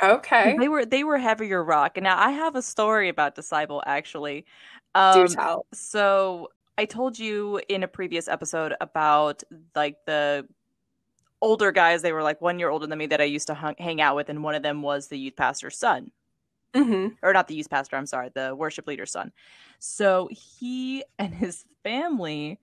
[0.02, 0.56] Okay.
[0.60, 1.98] They were they were heavier rock.
[1.98, 4.46] And now I have a story about Disciple actually.
[4.94, 5.66] Um, Do tell.
[5.74, 9.44] So I told you in a previous episode about
[9.76, 10.48] like the
[11.42, 12.02] older guys.
[12.02, 14.16] They were like one year older than me that I used to hung, hang out
[14.16, 16.12] with, and one of them was the youth pastor's son.
[16.74, 17.08] mm-hmm.
[17.22, 17.96] or not the youth pastor.
[17.96, 19.32] I'm sorry, the worship leader's son.
[19.80, 22.60] So he and his family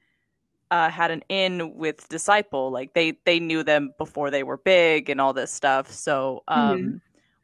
[0.70, 2.70] uh, had an in with Disciple.
[2.70, 5.90] Like they they knew them before they were big and all this stuff.
[5.90, 6.96] So um, mm-hmm.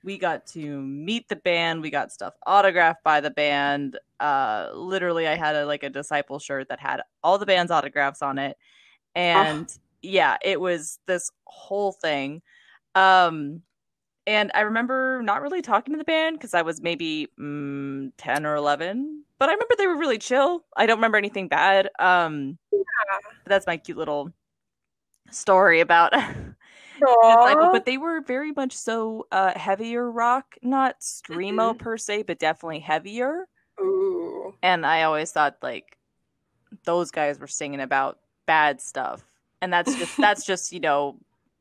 [0.05, 1.83] we got to meet the band.
[1.83, 3.99] We got stuff autographed by the band.
[4.19, 8.23] Uh, literally, I had a, like a Disciple shirt that had all the band's autographs
[8.23, 8.57] on it,
[9.15, 9.81] and oh.
[10.03, 12.43] Yeah, it was this whole thing.
[12.95, 13.63] Um,
[14.27, 18.47] and I remember not really talking to the band because I was maybe mm, 10
[18.47, 20.65] or 11, but I remember they were really chill.
[20.77, 21.89] I don't remember anything bad.
[21.99, 22.81] Um, yeah.
[23.47, 24.33] That's my cute little
[25.31, 26.13] story about
[27.01, 31.79] but they were very much so uh, heavier rock, not screamo mm-hmm.
[31.79, 33.47] per se, but definitely heavier.
[33.81, 34.55] Ooh.
[34.63, 35.97] And I always thought like
[36.85, 39.25] those guys were singing about bad stuff,
[39.63, 41.17] and that's just that's just you know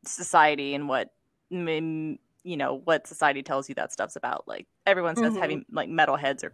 [0.06, 1.10] society and what
[1.50, 2.18] you
[2.58, 4.48] know what society tells you that stuff's about.
[4.48, 5.42] Like everyone says, mm-hmm.
[5.42, 6.54] heavy like metalheads are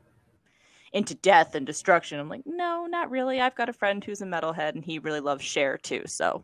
[0.94, 2.20] into death and destruction.
[2.20, 3.42] I'm like, no, not really.
[3.42, 6.04] I've got a friend who's a metalhead, and he really loves Cher too.
[6.06, 6.44] So,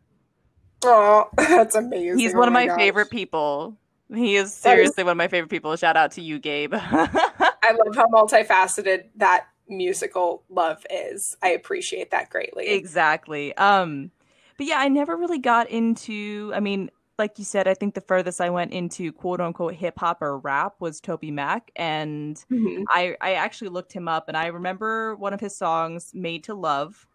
[0.84, 2.20] oh, that's amazing.
[2.20, 3.78] He's one oh of my, my favorite people.
[4.14, 5.06] He is seriously is...
[5.06, 5.76] one of my favorite people.
[5.78, 6.74] Shout out to you, Gabe.
[6.76, 11.38] I love how multifaceted that musical love is.
[11.42, 12.68] I appreciate that greatly.
[12.68, 13.56] Exactly.
[13.56, 14.12] Um,
[14.58, 16.52] but yeah, I never really got into.
[16.54, 20.00] I mean, like you said, I think the furthest I went into quote unquote hip
[20.00, 22.84] hop or rap was TobyMac, and mm-hmm.
[22.90, 26.54] I I actually looked him up, and I remember one of his songs, "Made to
[26.54, 27.08] Love."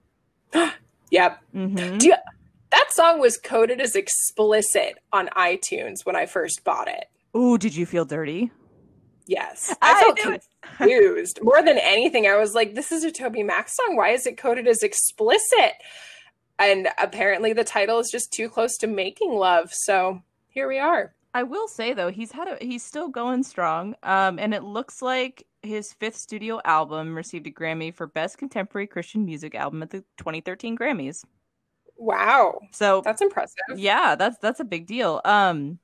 [1.11, 1.42] yep.
[1.55, 1.99] Mm-hmm.
[2.01, 2.14] You,
[2.70, 7.07] that song was coded as explicit on iTunes when I first bought it.
[7.37, 8.51] Ooh, did you feel dirty?
[9.27, 10.40] Yes, I, I felt
[10.79, 12.27] confused more than anything.
[12.27, 13.96] I was like, "This is a TobyMac song.
[13.96, 15.72] Why is it coded as explicit?"
[16.58, 19.72] And apparently the title is just too close to making love.
[19.72, 21.14] So here we are.
[21.34, 23.94] I will say though he's had a he's still going strong.
[24.02, 28.86] Um and it looks like his fifth studio album received a grammy for best contemporary
[28.86, 31.24] christian music album at the 2013 grammys.
[31.98, 32.60] Wow.
[32.72, 33.56] So that's impressive.
[33.76, 35.20] Yeah that's that's a big deal.
[35.24, 35.78] Um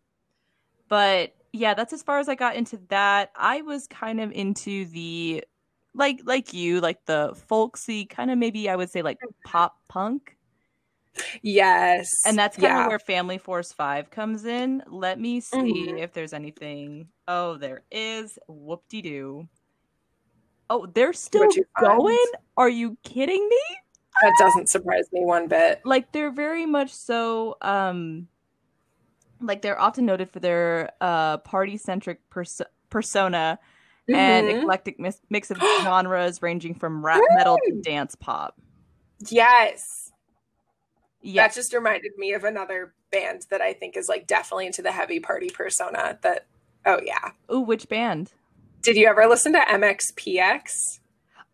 [0.89, 3.31] but yeah that's as far as i got into that.
[3.37, 5.45] I was kind of into the
[5.95, 10.37] like like you like the folksy kind of maybe i would say like pop punk
[11.43, 12.23] Yes.
[12.25, 12.83] And that's kind yeah.
[12.83, 14.83] of where Family Force 5 comes in.
[14.89, 15.99] Let me see mm-hmm.
[15.99, 17.09] if there's anything.
[17.29, 18.39] Oh, there is.
[18.49, 19.49] Whoop de doo.
[20.71, 21.49] Oh, they're still
[21.79, 22.25] going?
[22.57, 23.61] Are you kidding me?
[24.23, 25.81] That doesn't surprise me one bit.
[25.85, 28.29] Like they're very much so um
[29.41, 33.59] like they're often noted for their uh party centric pers- persona
[34.09, 34.15] mm-hmm.
[34.15, 38.61] and eclectic mis- mix of genres ranging from rap metal to dance pop.
[39.29, 40.12] Yes.
[41.23, 41.47] Yeah.
[41.47, 44.93] That just reminded me of another band that I think is like definitely into the
[44.93, 46.47] heavy party persona that
[46.85, 47.31] oh yeah.
[47.53, 48.33] Ooh, which band?
[48.83, 50.99] Did you ever listen to MXPX?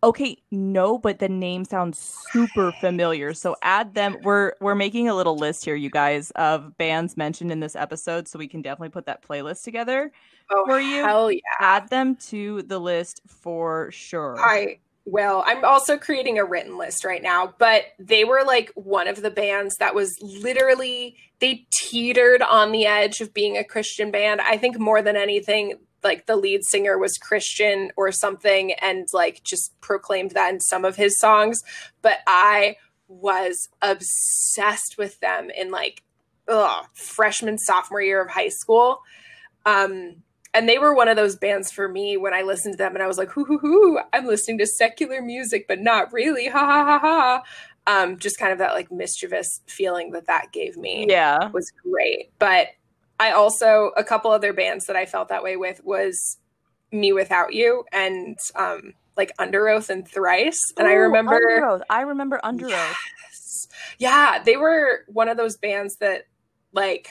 [0.03, 1.99] Okay, no, but the name sounds
[2.31, 3.35] super familiar.
[3.35, 4.17] So add them.
[4.23, 8.29] We're we're making a little list here, you guys, of bands mentioned in this episode,
[8.29, 10.13] so we can definitely put that playlist together
[10.53, 11.03] oh, for you.
[11.03, 11.41] Hell yeah!
[11.59, 14.37] Add them to the list for sure.
[14.39, 14.79] I
[15.11, 19.23] well, I'm also creating a written list right now, but they were like one of
[19.23, 24.41] the bands that was literally they teetered on the edge of being a Christian band.
[24.43, 29.43] I think more than anything, like the lead singer was Christian or something and like
[29.45, 31.63] just proclaimed that in some of his songs,
[32.03, 36.03] but I was obsessed with them in like
[36.49, 39.01] ugh, freshman sophomore year of high school.
[39.65, 40.23] Um
[40.59, 43.03] and they were one of those bands for me when I listened to them and
[43.03, 46.59] I was like, hoo hoo hoo, I'm listening to secular music, but not really, ha
[46.59, 47.43] ha ha ha.
[47.87, 51.07] Um, just kind of that like mischievous feeling that that gave me.
[51.09, 52.33] Yeah, was great.
[52.41, 52.71] But
[53.21, 56.39] I also a couple other bands that I felt that way with was
[56.91, 60.73] Me Without You and um, like Underoath and Thrice.
[60.77, 61.83] And Ooh, I remember Underoath.
[61.89, 62.95] I remember Underoath.
[63.31, 63.69] Yes.
[63.99, 66.25] Yeah, they were one of those bands that
[66.73, 67.09] like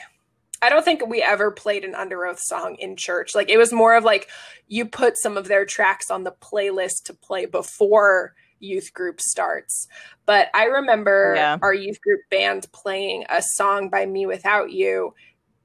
[0.61, 3.35] I don't think we ever played an Underoath song in church.
[3.35, 4.27] Like it was more of like
[4.67, 9.87] you put some of their tracks on the playlist to play before youth group starts.
[10.25, 11.57] But I remember yeah.
[11.61, 15.13] our youth group band playing a song by Me Without You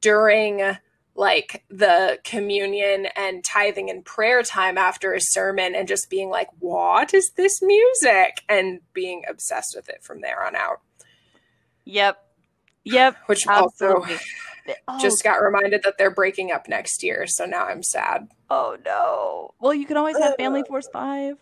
[0.00, 0.76] during
[1.14, 6.48] like the communion and tithing and prayer time after a sermon and just being like,
[6.58, 8.42] what is this music?
[8.48, 10.80] And being obsessed with it from there on out.
[11.84, 12.18] Yep.
[12.84, 13.16] Yep.
[13.26, 14.14] Which absolutely.
[14.14, 14.24] also
[14.88, 14.98] oh.
[15.00, 17.26] just got reminded that they're breaking up next year.
[17.26, 18.28] So now I'm sad.
[18.50, 19.54] Oh no.
[19.60, 21.36] Well, you can always have Family Force 5.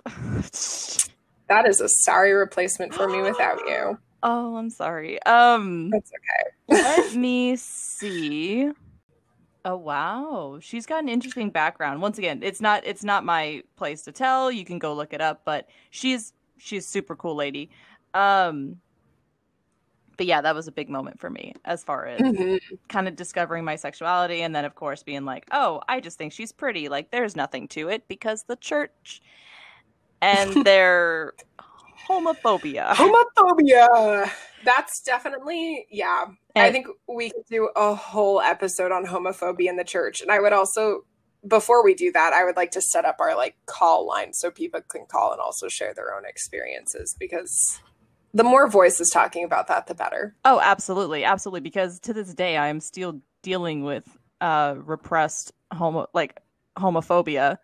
[1.48, 3.98] that is a sorry replacement for me without you.
[4.22, 5.22] Oh, I'm sorry.
[5.22, 6.82] Um That's okay.
[6.82, 8.70] let me see.
[9.64, 10.58] Oh wow.
[10.60, 12.02] She's got an interesting background.
[12.02, 14.52] Once again, it's not it's not my place to tell.
[14.52, 17.70] You can go look it up, but she's she's super cool lady.
[18.12, 18.76] Um
[20.20, 22.56] but yeah, that was a big moment for me as far as mm-hmm.
[22.90, 26.34] kind of discovering my sexuality and then of course being like, "Oh, I just think
[26.34, 29.22] she's pretty." Like there's nothing to it because the church
[30.20, 31.32] and their
[32.06, 32.92] homophobia.
[32.92, 34.30] Homophobia.
[34.62, 36.26] That's definitely yeah.
[36.54, 40.20] And I think we could do a whole episode on homophobia in the church.
[40.20, 41.06] And I would also
[41.48, 44.50] before we do that, I would like to set up our like call line so
[44.50, 47.80] people can call and also share their own experiences because
[48.32, 50.34] the more voices talking about that, the better.
[50.44, 51.60] Oh, absolutely, absolutely.
[51.60, 56.40] Because to this day, I am still dealing with uh, repressed homo like
[56.76, 57.58] homophobia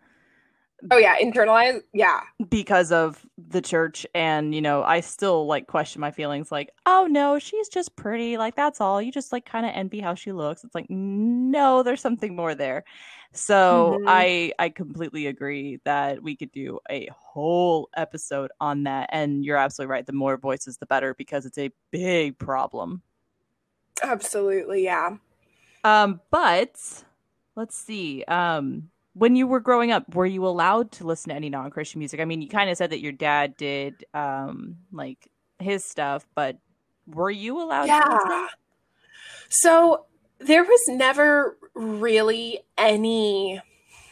[0.91, 1.81] Oh yeah, internalized.
[1.93, 2.21] Yeah.
[2.49, 7.07] Because of the church and, you know, I still like question my feelings like, "Oh
[7.09, 8.37] no, she's just pretty.
[8.37, 9.01] Like that's all.
[9.01, 12.53] You just like kind of envy how she looks." It's like, "No, there's something more
[12.53, 12.83] there."
[13.33, 14.05] So, mm-hmm.
[14.07, 19.57] I I completely agree that we could do a whole episode on that and you're
[19.57, 20.05] absolutely right.
[20.05, 23.01] The more voices the better because it's a big problem.
[24.01, 25.17] Absolutely, yeah.
[25.83, 27.03] Um but
[27.55, 28.23] let's see.
[28.25, 31.99] Um when you were growing up, were you allowed to listen to any non Christian
[31.99, 32.19] music?
[32.19, 35.27] I mean, you kind of said that your dad did um, like
[35.59, 36.57] his stuff, but
[37.07, 38.47] were you allowed yeah.
[39.49, 40.05] So
[40.39, 43.61] there was never really any,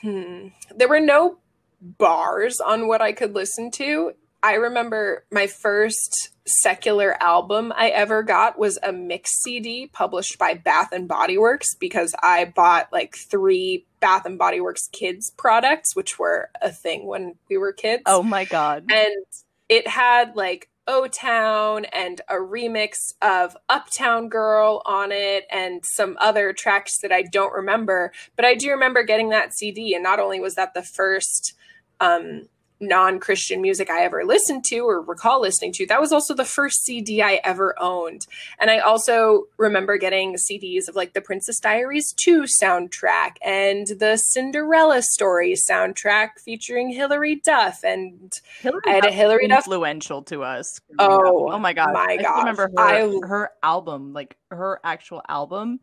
[0.01, 1.37] hmm, there were no
[1.81, 4.13] bars on what I could listen to.
[4.43, 10.53] I remember my first secular album I ever got was a mix CD published by
[10.53, 15.95] Bath and Body Works because I bought like three Bath and Body Works kids products,
[15.95, 18.03] which were a thing when we were kids.
[18.05, 18.85] Oh my god.
[18.91, 19.25] And
[19.67, 26.15] it had like O Town and a remix of Uptown Girl on it and some
[26.19, 28.11] other tracks that I don't remember.
[28.35, 29.95] But I do remember getting that CD.
[29.95, 31.53] And not only was that the first
[31.99, 32.47] um,
[32.79, 35.85] non Christian music I ever listened to or recall listening to.
[35.85, 38.27] That was also the first CD I ever owned.
[38.59, 44.17] And I also remember getting CDs of like the Princess Diaries 2 soundtrack and the
[44.17, 47.83] Cinderella story soundtrack featuring Hilary Duff.
[47.83, 49.65] And Hilary I had a Hilary Duff.
[49.65, 50.79] Influential to us.
[50.99, 51.93] Oh, oh my God.
[51.93, 52.25] My God.
[52.25, 55.79] I remember her, I, her album, like her actual album.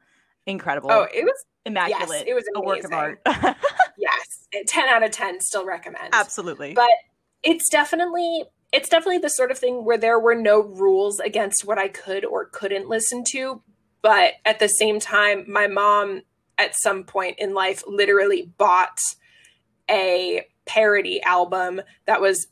[0.46, 0.90] Incredible.
[0.90, 2.08] Oh, it was immaculate.
[2.08, 2.56] Yes, it was amazing.
[2.56, 3.56] a work of art.
[4.52, 6.10] yes, 10 out of 10 still recommend.
[6.12, 6.74] Absolutely.
[6.74, 6.90] But
[7.42, 11.78] it's definitely it's definitely the sort of thing where there were no rules against what
[11.78, 13.62] I could or couldn't listen to,
[14.00, 16.22] but at the same time my mom
[16.58, 18.98] at some point in life literally bought
[19.90, 22.46] a parody album that was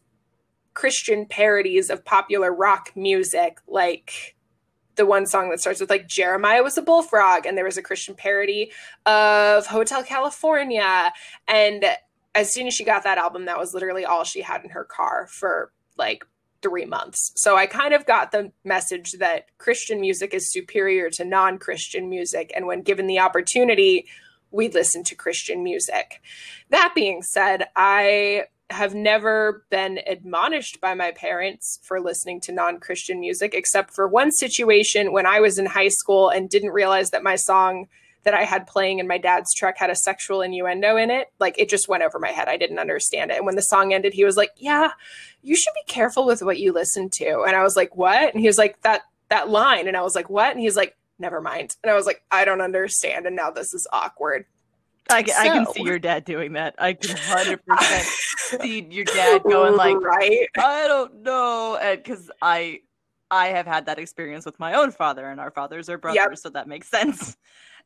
[0.74, 4.36] Christian parodies of popular rock music like
[5.00, 7.82] the one song that starts with like Jeremiah was a bullfrog, and there was a
[7.82, 8.70] Christian parody
[9.06, 11.10] of Hotel California.
[11.48, 11.86] And
[12.34, 14.84] as soon as she got that album, that was literally all she had in her
[14.84, 16.26] car for like
[16.60, 17.32] three months.
[17.36, 22.10] So I kind of got the message that Christian music is superior to non Christian
[22.10, 22.52] music.
[22.54, 24.06] And when given the opportunity,
[24.50, 26.20] we listen to Christian music.
[26.68, 32.78] That being said, I have never been admonished by my parents for listening to non
[32.78, 37.10] Christian music, except for one situation when I was in high school and didn't realize
[37.10, 37.88] that my song
[38.22, 41.28] that I had playing in my dad's truck had a sexual innuendo in it.
[41.38, 42.48] Like it just went over my head.
[42.48, 43.38] I didn't understand it.
[43.38, 44.90] And when the song ended, he was like, Yeah,
[45.42, 47.44] you should be careful with what you listen to.
[47.46, 48.34] And I was like, What?
[48.34, 49.88] And he was like, That that line.
[49.88, 50.52] And I was like, What?
[50.52, 51.76] And he's like, Never mind.
[51.82, 53.26] And I was like, I don't understand.
[53.26, 54.46] And now this is awkward.
[55.10, 55.38] I, so.
[55.38, 56.74] I can see your dad doing that.
[56.78, 58.06] I can hundred percent
[58.60, 60.48] see your dad going like, right?
[60.56, 62.80] I don't know, and because I,
[63.30, 66.38] I have had that experience with my own father, and our fathers are brothers, yep.
[66.38, 67.36] so that makes sense.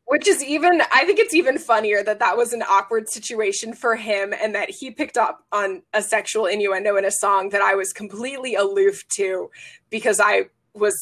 [0.07, 3.97] Which is even, I think it's even funnier that that was an awkward situation for
[3.97, 7.75] him, and that he picked up on a sexual innuendo in a song that I
[7.75, 9.51] was completely aloof to,
[9.89, 10.95] because I was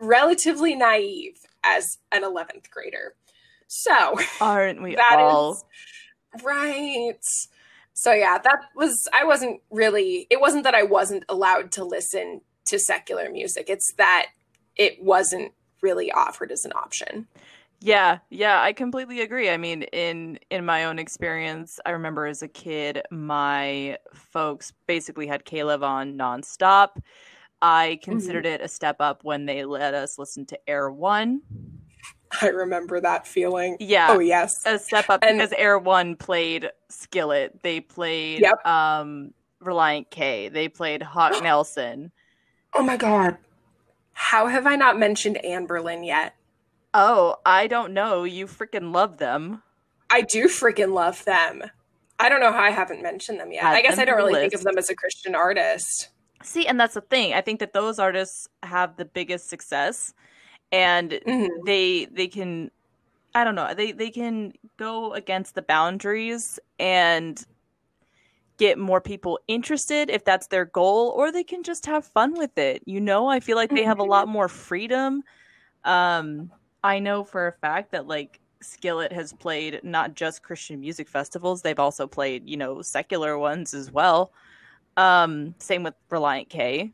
[0.00, 3.14] relatively naive as an 11th grader.
[3.68, 5.52] So, aren't we all?
[5.52, 5.64] Is,
[6.42, 7.18] right.
[7.94, 12.40] So, yeah, that was, I wasn't really, it wasn't that I wasn't allowed to listen
[12.66, 14.26] to secular music, it's that
[14.76, 15.52] it wasn't
[15.82, 17.26] really offered as an option.
[17.80, 19.50] Yeah, yeah, I completely agree.
[19.50, 25.28] I mean, in in my own experience, I remember as a kid, my folks basically
[25.28, 27.00] had K-LOVE on nonstop.
[27.62, 28.54] I considered mm-hmm.
[28.54, 31.42] it a step up when they let us listen to Air One.
[32.42, 33.76] I remember that feeling.
[33.80, 34.08] Yeah.
[34.10, 34.64] Oh yes.
[34.66, 37.62] A step up and, because Air One played Skillet.
[37.62, 38.64] They played yep.
[38.66, 40.48] um Relient K.
[40.48, 42.12] They played Hawk Nelson.
[42.74, 43.38] Oh my god.
[44.12, 46.34] How have I not mentioned Anberlin yet?
[46.92, 48.24] Oh, I don't know.
[48.24, 49.62] You freaking love them.
[50.10, 51.62] I do freaking love them.
[52.18, 53.62] I don't know how I haven't mentioned them yet.
[53.62, 54.42] Add I guess I don't really list.
[54.42, 56.08] think of them as a Christian artist.
[56.42, 57.34] See, and that's the thing.
[57.34, 60.14] I think that those artists have the biggest success
[60.72, 61.46] and mm-hmm.
[61.64, 62.70] they they can
[63.34, 67.44] I don't know, they they can go against the boundaries and
[68.56, 72.58] get more people interested if that's their goal or they can just have fun with
[72.58, 72.82] it.
[72.86, 74.32] You know, I feel like they have a lot mm-hmm.
[74.32, 75.22] more freedom.
[75.84, 76.50] Um
[76.82, 81.62] I know for a fact that like Skillet has played not just Christian music festivals,
[81.62, 84.32] they've also played, you know, secular ones as well.
[84.96, 86.92] Um, same with Relient K.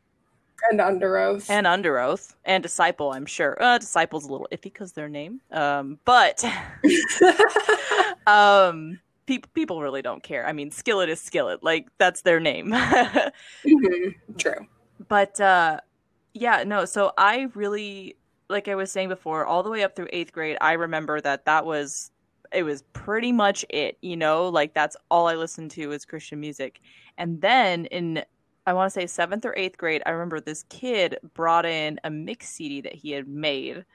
[0.69, 1.49] And Underoath.
[1.49, 2.35] And Underoath.
[2.45, 3.61] And Disciple, I'm sure.
[3.61, 5.41] Uh, Disciple's a little iffy because their name.
[5.51, 6.43] Um, but
[8.27, 10.47] um, people people really don't care.
[10.47, 11.63] I mean, Skillet is Skillet.
[11.63, 12.71] Like, that's their name.
[12.71, 14.33] mm-hmm.
[14.37, 14.67] True.
[15.07, 15.79] But uh,
[16.33, 18.17] yeah, no, so I really,
[18.49, 21.45] like I was saying before, all the way up through eighth grade, I remember that
[21.45, 22.11] that was
[22.51, 26.39] it was pretty much it, you know, like that's all I listened to was Christian
[26.39, 26.79] music.
[27.17, 28.23] And then in
[28.67, 32.09] I want to say seventh or eighth grade, I remember this kid brought in a
[32.09, 33.85] mix CD that he had made.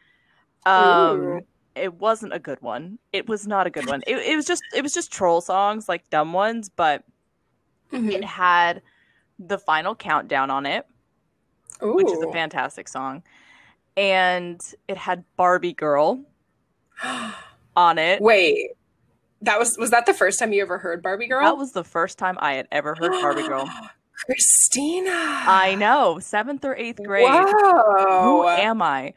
[0.65, 1.41] Um, Ooh.
[1.75, 2.99] it wasn't a good one.
[3.13, 4.03] It was not a good one.
[4.07, 7.03] It, it was just it was just troll songs, like dumb ones, but
[7.93, 8.11] mm-hmm.
[8.11, 8.83] it had
[9.39, 10.87] the final countdown on it,
[11.83, 11.95] Ooh.
[11.95, 13.23] which is a fantastic song,
[13.97, 16.25] and it had Barbie Girl
[17.77, 18.23] on it.
[18.23, 18.71] Wait,
[19.43, 21.43] that was was that the first time you ever heard Barbie Girl?
[21.43, 23.69] That was the first time I had ever heard Barbie Girl.
[24.27, 25.11] Christina.
[25.13, 26.19] I know.
[26.19, 27.27] Seventh or eighth grade.
[27.29, 28.23] Whoa.
[28.23, 29.15] Who am I?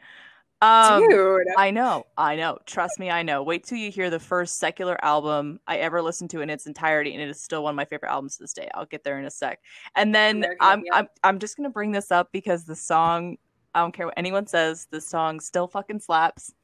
[0.62, 1.42] Um, Dude.
[1.58, 2.06] I know.
[2.16, 2.58] I know.
[2.64, 3.42] Trust me, I know.
[3.42, 7.12] Wait till you hear the first secular album I ever listened to in its entirety,
[7.12, 8.70] and it is still one of my favorite albums to this day.
[8.74, 9.60] I'll get there in a sec.
[9.94, 13.36] And then I'm, I'm I'm just gonna bring this up because the song,
[13.74, 16.54] I don't care what anyone says, the song still fucking slaps.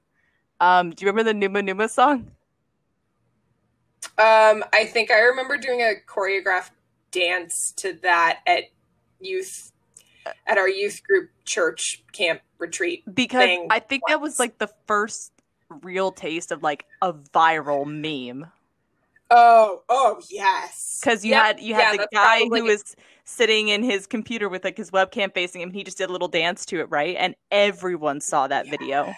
[0.60, 2.30] Um, do you remember the Numa Numa song?
[4.16, 6.70] Um, I think I remember doing a choreographed
[7.10, 8.64] dance to that at
[9.20, 9.72] youth
[10.46, 15.32] at our youth group church camp retreat because I think that was like the first
[15.82, 18.50] real taste of like a viral meme.
[19.30, 20.98] Oh, oh yes.
[21.00, 21.44] Because you yep.
[21.44, 24.90] had you had yeah, the guy who was sitting in his computer with like his
[24.90, 25.68] webcam facing him.
[25.68, 27.16] And he just did a little dance to it, right?
[27.18, 28.76] And everyone saw that yes.
[28.76, 29.14] video,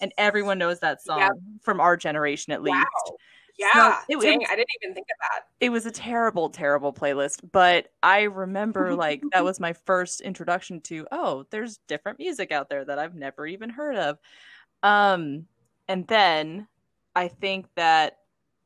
[0.00, 1.32] and everyone knows that song yep.
[1.62, 2.76] from our generation at least.
[2.76, 3.16] Wow.
[3.60, 5.44] Yeah, it, dang, it, I didn't even think of that.
[5.60, 10.80] It was a terrible, terrible playlist, but I remember like that was my first introduction
[10.82, 14.18] to oh, there's different music out there that I've never even heard of.
[14.82, 15.46] Um,
[15.88, 16.68] and then
[17.14, 18.18] I think that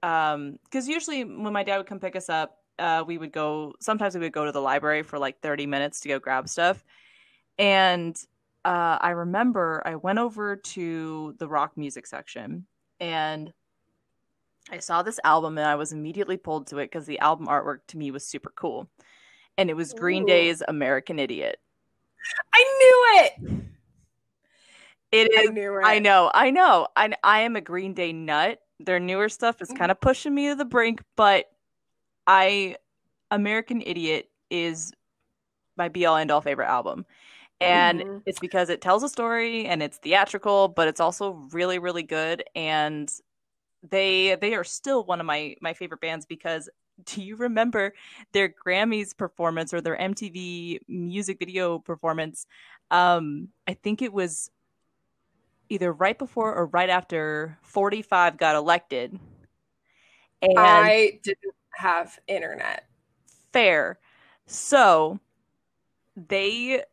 [0.05, 3.74] um, because usually when my dad would come pick us up, uh, we would go.
[3.80, 6.84] Sometimes we would go to the library for like thirty minutes to go grab stuff,
[7.59, 8.16] and
[8.64, 12.66] uh, I remember I went over to the rock music section
[13.01, 13.53] and
[14.71, 17.81] I saw this album and I was immediately pulled to it because the album artwork
[17.89, 18.89] to me was super cool.
[19.59, 20.27] And it was Green Ooh.
[20.27, 21.59] Day's American Idiot.
[22.53, 23.65] I knew it.
[25.12, 25.51] It is.
[25.51, 25.85] I, knew it.
[25.85, 26.31] I know.
[26.35, 26.89] I know.
[26.97, 28.61] I, I am a Green Day nut.
[28.81, 31.47] Their newer stuff is kind of pushing me to the brink, but
[32.27, 32.77] I
[33.31, 34.93] American Idiot is
[35.77, 37.07] my be all end all favorite album.
[37.61, 38.19] And mm-hmm.
[38.27, 42.43] it's because it tells a story and it's theatrical, but it's also really, really good.
[42.57, 43.12] And
[43.91, 46.68] they they are still one of my my favorite bands because
[47.05, 47.93] do you remember
[48.32, 52.47] their Grammys performance or their MTV music video performance?
[52.91, 54.51] Um, I think it was
[55.68, 59.18] either right before or right after 45 got elected.
[60.43, 62.85] And I didn't have internet.
[63.53, 63.99] Fair.
[64.47, 65.18] So
[66.16, 66.85] they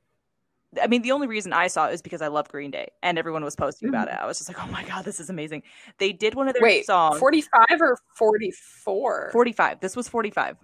[0.81, 3.17] I mean, the only reason I saw it is because I love Green Day and
[3.17, 4.17] everyone was posting about mm-hmm.
[4.17, 4.23] it.
[4.23, 5.63] I was just like, oh my God, this is amazing.
[5.97, 7.19] They did one of their Wait, songs.
[7.19, 9.29] 45 or 44?
[9.33, 9.79] 45.
[9.81, 10.57] This was 45.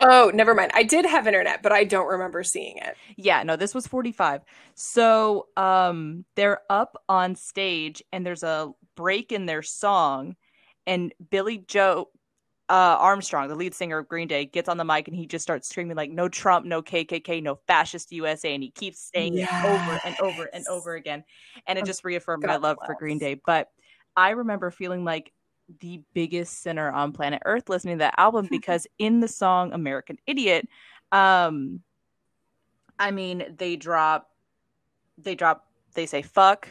[0.00, 0.72] Oh, never mind.
[0.74, 2.96] I did have internet, but I don't remember seeing it.
[3.16, 4.42] Yeah, no, this was 45.
[4.74, 10.34] So um they're up on stage and there's a break in their song
[10.86, 12.08] and Billie Joe
[12.72, 15.42] uh, Armstrong, the lead singer of Green Day, gets on the mic and he just
[15.42, 19.50] starts screaming like "No Trump, no KKK, no fascist USA," and he keeps saying yes.
[19.52, 21.22] it over and over and over again,
[21.66, 22.86] and it just reaffirmed God my love bless.
[22.86, 23.38] for Green Day.
[23.44, 23.68] But
[24.16, 25.34] I remember feeling like
[25.80, 30.16] the biggest sinner on planet Earth listening to that album because in the song "American
[30.26, 30.66] Idiot,"
[31.12, 31.82] um,
[32.98, 34.30] I mean they drop,
[35.18, 36.70] they drop, they say "fuck,"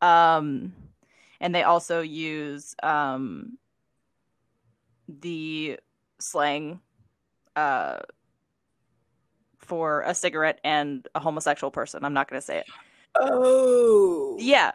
[0.00, 0.72] um,
[1.40, 3.58] and they also use um
[5.20, 5.78] the
[6.20, 6.80] slang
[7.56, 7.98] uh,
[9.58, 12.04] for a cigarette and a homosexual person.
[12.04, 12.66] I'm not going to say it.
[13.16, 14.72] Oh, yeah.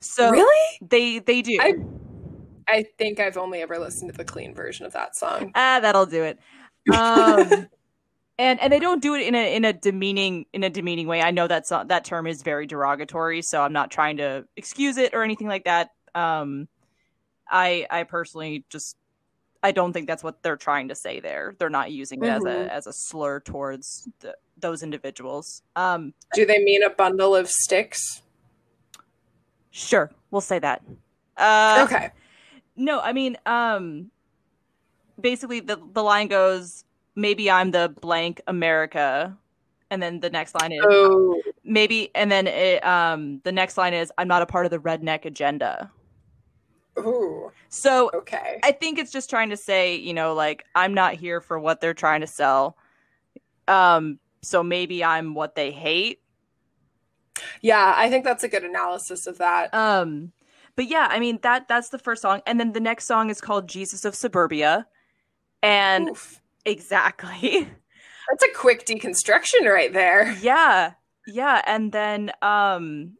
[0.00, 1.58] So really, they they do.
[1.60, 1.74] I,
[2.68, 5.52] I think I've only ever listened to the clean version of that song.
[5.54, 6.38] Ah, that'll do it.
[6.92, 7.68] Um,
[8.38, 11.22] and and they don't do it in a in a demeaning in a demeaning way.
[11.22, 15.14] I know that that term is very derogatory, so I'm not trying to excuse it
[15.14, 15.90] or anything like that.
[16.14, 16.68] Um,
[17.48, 18.96] I I personally just
[19.62, 21.54] I don't think that's what they're trying to say there.
[21.58, 22.36] They're not using it mm-hmm.
[22.36, 22.68] as a mm-hmm.
[22.68, 25.62] as a slur towards the, those individuals.
[25.76, 28.22] Um, do they mean a bundle of sticks?
[29.70, 30.82] Sure, we'll say that.
[31.36, 32.10] Uh, okay.
[32.76, 34.10] No, I mean, um,
[35.20, 36.84] basically the the line goes,
[37.14, 39.36] "Maybe I'm the blank America,"
[39.90, 41.40] and then the next line is, oh.
[41.64, 44.78] "Maybe," and then it, um, the next line is, "I'm not a part of the
[44.78, 45.90] redneck agenda."
[46.98, 47.50] Ooh.
[47.68, 51.40] So okay, I think it's just trying to say, you know, like I'm not here
[51.40, 52.76] for what they're trying to sell.
[53.68, 56.20] Um, so maybe I'm what they hate.
[57.60, 59.72] Yeah, I think that's a good analysis of that.
[59.72, 60.32] Um,
[60.76, 63.40] but yeah, I mean that that's the first song, and then the next song is
[63.40, 64.86] called "Jesus of Suburbia,"
[65.62, 66.40] and Oof.
[66.64, 67.68] exactly,
[68.30, 70.36] that's a quick deconstruction right there.
[70.40, 70.92] Yeah,
[71.26, 73.16] yeah, and then um,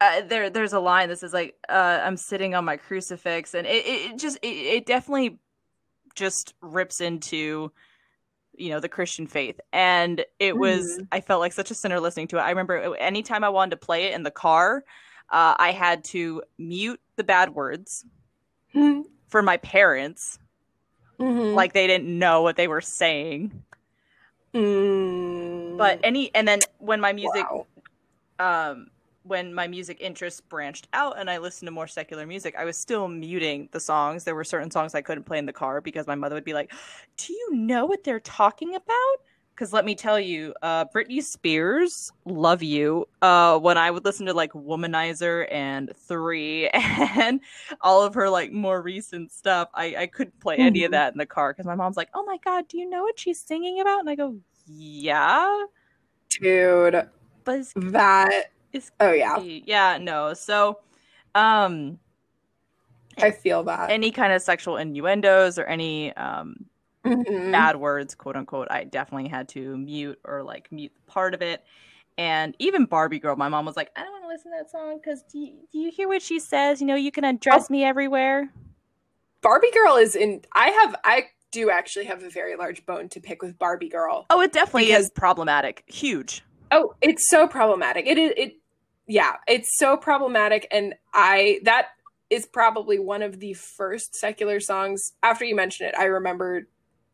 [0.00, 3.66] uh, there there's a line that says like uh, I'm sitting on my crucifix, and
[3.66, 5.38] it, it just it, it definitely
[6.14, 7.70] just rips into
[8.58, 11.06] you know the christian faith and it was mm.
[11.12, 13.76] i felt like such a sinner listening to it i remember anytime i wanted to
[13.76, 14.82] play it in the car
[15.30, 18.04] uh, I had to mute the bad words
[18.74, 19.02] mm-hmm.
[19.28, 20.38] for my parents.
[21.18, 21.54] Mm-hmm.
[21.54, 23.62] Like they didn't know what they were saying.
[24.54, 25.76] Mm.
[25.76, 27.66] But any and then when my music wow.
[28.38, 28.88] um
[29.26, 32.76] when my music interests branched out and I listened to more secular music, I was
[32.76, 34.24] still muting the songs.
[34.24, 36.54] There were certain songs I couldn't play in the car because my mother would be
[36.54, 36.72] like,
[37.16, 39.16] "Do you know what they're talking about?"
[39.54, 43.08] Because let me tell you, uh, Britney Spears, love you.
[43.22, 47.40] Uh, when I would listen to like Womanizer and Three and
[47.80, 50.66] all of her like more recent stuff, I, I couldn't play mm-hmm.
[50.66, 50.92] any of mm-hmm.
[50.92, 53.18] that in the car because my mom's like, "Oh my god, do you know what
[53.18, 55.64] she's singing about?" And I go, "Yeah,
[56.28, 57.08] dude."
[57.44, 60.34] But that is oh yeah, yeah, no.
[60.34, 60.78] So,
[61.34, 61.98] um,
[63.18, 66.66] I feel that any kind of sexual innuendos or any um
[67.04, 67.50] mm-hmm.
[67.52, 71.64] bad words, quote unquote, I definitely had to mute or like mute part of it.
[72.18, 74.70] And even Barbie Girl, my mom was like, I don't want to listen to that
[74.70, 76.80] song because do, you, do you hear what she says?
[76.80, 77.72] You know, you can undress oh.
[77.72, 78.50] me everywhere.
[79.42, 83.20] Barbie Girl is in, I have, I do actually have a very large bone to
[83.20, 84.24] pick with Barbie Girl.
[84.30, 85.84] Oh, it definitely because, is problematic.
[85.86, 86.42] Huge.
[86.70, 88.06] Oh, it's so problematic.
[88.06, 88.56] It is, it,
[89.06, 90.66] yeah, it's so problematic.
[90.70, 91.88] And I, that
[92.30, 95.94] is probably one of the first secular songs after you mentioned it.
[95.98, 96.66] I remember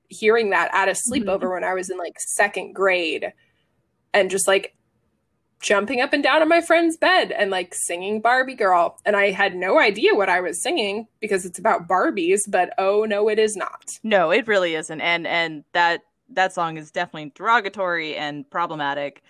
[0.09, 1.53] hearing that at a sleepover mm-hmm.
[1.53, 3.33] when I was in like second grade
[4.15, 4.75] and just like
[5.61, 8.99] jumping up and down on my friend's bed and like singing Barbie Girl.
[9.05, 13.05] And I had no idea what I was singing because it's about Barbies, but oh
[13.05, 13.85] no, it is not.
[14.03, 15.01] No, it really isn't.
[15.01, 19.23] And and that that song is definitely derogatory and problematic.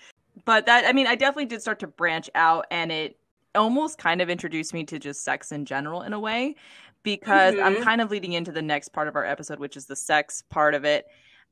[0.45, 3.17] But that I mean, I definitely did start to branch out and it
[3.55, 6.57] almost kind of introduced me to just sex in general in a way
[7.03, 7.65] because mm-hmm.
[7.65, 10.43] I'm kind of leading into the next part of our episode, which is the sex
[10.51, 11.07] part of it.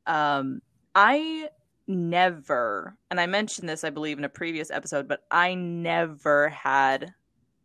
[0.06, 0.62] Um,
[0.94, 1.48] I
[1.86, 7.14] never, and I mentioned this, I believe, in a previous episode, but I never had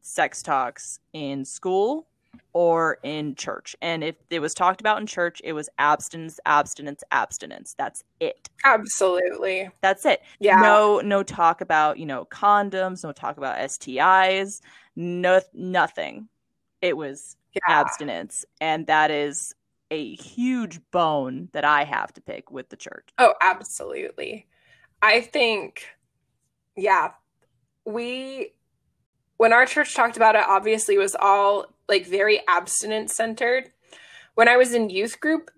[0.02, 2.08] sex talks in school
[2.54, 3.76] or in church.
[3.82, 7.76] And if it was talked about in church, it was abstinence, abstinence, abstinence.
[7.78, 8.50] That's it.
[8.64, 9.70] Absolutely.
[9.82, 10.22] That's it.
[10.40, 10.58] Yeah.
[10.58, 14.62] No, no talk about, you know, condoms, no talk about STIs,
[14.96, 16.28] no nothing.
[16.82, 17.62] It was yeah.
[17.68, 18.46] abstinence.
[18.62, 19.56] And that is
[19.92, 23.10] a huge bone that I have to pick with the church.
[23.18, 24.48] Oh, absolutely.
[25.02, 25.86] I think,
[26.76, 27.12] yeah,
[27.86, 28.54] we,
[29.38, 33.72] when our church talked about it, obviously it was all like very abstinence centered.
[34.36, 35.52] When I was in youth group,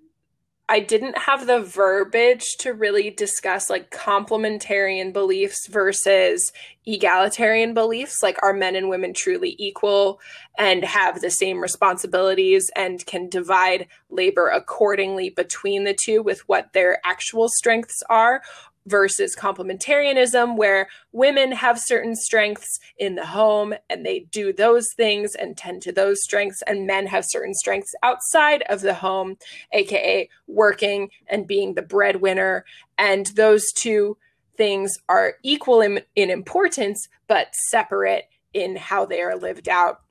[0.69, 6.51] I didn't have the verbiage to really discuss like complementarian beliefs versus
[6.85, 8.21] egalitarian beliefs.
[8.21, 10.19] Like, are men and women truly equal
[10.57, 16.73] and have the same responsibilities and can divide labor accordingly between the two with what
[16.73, 18.41] their actual strengths are?
[18.87, 25.35] Versus complementarianism, where women have certain strengths in the home and they do those things
[25.35, 29.37] and tend to those strengths, and men have certain strengths outside of the home,
[29.73, 32.65] aka working and being the breadwinner.
[32.97, 34.17] And those two
[34.55, 40.01] things are equal in, in importance, but separate in how they are lived out.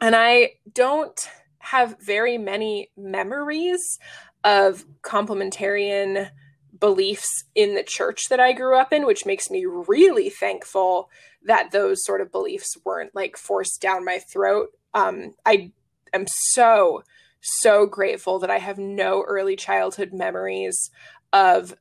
[0.00, 1.18] And I don't
[1.58, 3.98] have very many memories
[4.44, 6.30] of complementarian
[6.78, 11.10] beliefs in the church that I grew up in, which makes me really thankful
[11.44, 14.68] that those sort of beliefs weren't like forced down my throat.
[14.94, 15.72] Um, I
[16.12, 17.02] am so,
[17.40, 20.90] so grateful that I have no early childhood memories
[21.32, 21.74] of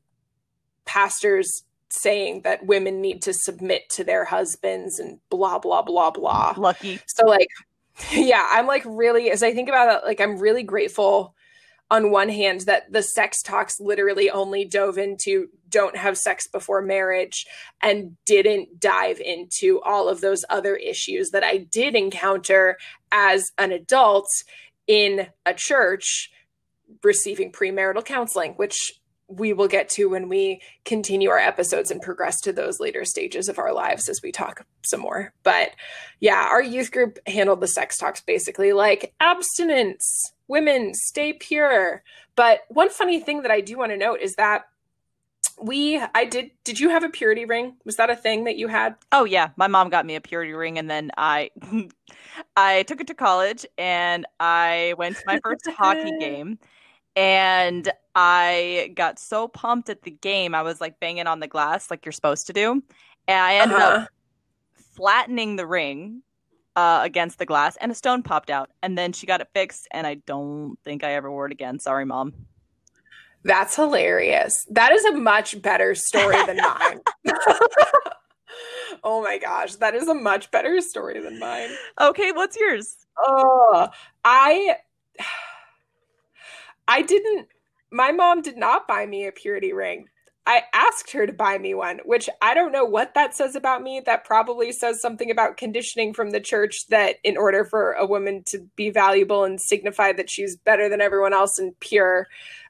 [0.86, 6.54] pastors saying that women need to submit to their husbands and blah, blah, blah, blah.
[6.58, 7.00] Lucky.
[7.08, 7.48] So, like,
[8.12, 11.35] yeah, I'm like really, as I think about it, like, I'm really grateful
[11.92, 16.82] on one hand that the sex talks literally only dove into don't have sex before
[16.82, 17.46] marriage
[17.82, 22.78] and didn't dive into all of those other issues that I did encounter
[23.12, 24.28] as an adult
[24.88, 26.32] in a church
[27.04, 28.94] receiving premarital counseling, which
[29.28, 33.50] we will get to when we continue our episodes and progress to those later stages
[33.50, 35.34] of our lives as we talk some more.
[35.44, 35.72] But
[36.20, 42.04] yeah, our youth group handled the sex talks basically like abstinence, women stay pure.
[42.36, 44.66] But one funny thing that I do want to note is that
[45.62, 47.76] we I did did you have a purity ring?
[47.86, 48.96] Was that a thing that you had?
[49.12, 51.52] Oh yeah, my mom got me a purity ring and then I
[52.58, 56.60] I took it to college and I went to my first hockey game
[57.16, 61.90] and I got so pumped at the game, I was like banging on the glass
[61.90, 62.84] like you're supposed to do.
[63.28, 64.00] And I ended uh-huh.
[64.02, 64.10] up
[64.96, 66.22] flattening the ring
[66.76, 68.72] uh, against the glass, and a stone popped out.
[68.84, 71.80] And then she got it fixed, and I don't think I ever wore it again.
[71.80, 72.34] Sorry, mom.
[73.44, 74.66] That's hilarious.
[74.72, 77.00] That is a much better story than mine.
[79.04, 81.70] oh my gosh, that is a much better story than mine.
[82.02, 82.98] Okay, what's yours?
[83.18, 83.88] Oh,
[84.24, 84.78] I
[86.88, 87.48] I didn't,
[87.92, 90.08] my mom did not buy me a purity ring.
[90.48, 93.82] I asked her to buy me one, which I don't know what that says about
[93.82, 94.02] me.
[94.06, 98.44] That probably says something about conditioning from the church that in order for a woman
[98.48, 102.28] to be valuable and signify that she's better than everyone else and pure,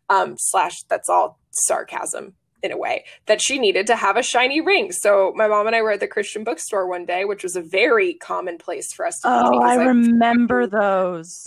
[0.09, 4.61] um, slash, that's all sarcasm in a way, that she needed to have a shiny
[4.61, 4.91] ring.
[4.91, 7.61] So my mom and I were at the Christian bookstore one day, which was a
[7.61, 11.45] very common place for us to Oh, I remember I, those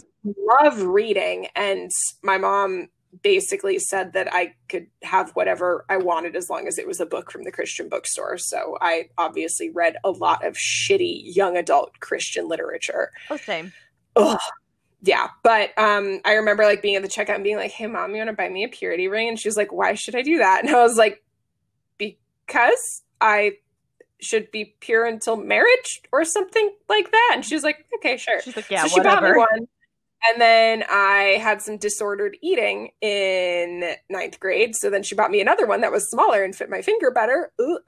[0.62, 1.91] love reading and
[2.22, 2.89] my mom
[3.22, 7.06] basically said that I could have whatever I wanted as long as it was a
[7.06, 8.38] book from the Christian bookstore.
[8.38, 13.11] So I obviously read a lot of shitty young adult Christian literature.
[13.30, 13.72] Oh, same.
[14.16, 14.38] Ugh.
[15.00, 18.11] Yeah, but um, I remember like being at the checkout and being like, "Hey, mom,
[18.11, 20.22] you want to buy me a purity ring?" And she was like, "Why should I
[20.22, 21.22] do that?" And I was like,
[21.98, 23.59] "Because I
[24.20, 28.42] should be pure until marriage or something like that." And she was like, "Okay, sure."
[28.42, 29.68] She's like, "Yeah, so whatever." She bought me one
[30.27, 34.75] and then I had some disordered eating in ninth grade.
[34.75, 37.53] So then she bought me another one that was smaller and fit my finger better.
[37.61, 37.79] Ooh.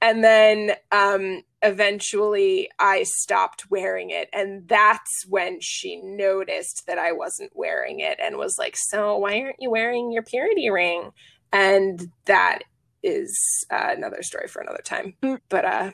[0.00, 4.28] And then um, eventually I stopped wearing it.
[4.32, 9.40] And that's when she noticed that I wasn't wearing it and was like, So why
[9.40, 11.10] aren't you wearing your purity ring?
[11.52, 12.60] And that
[13.02, 13.34] is
[13.70, 15.14] uh, another story for another time.
[15.22, 15.40] Mm.
[15.48, 15.90] But uh,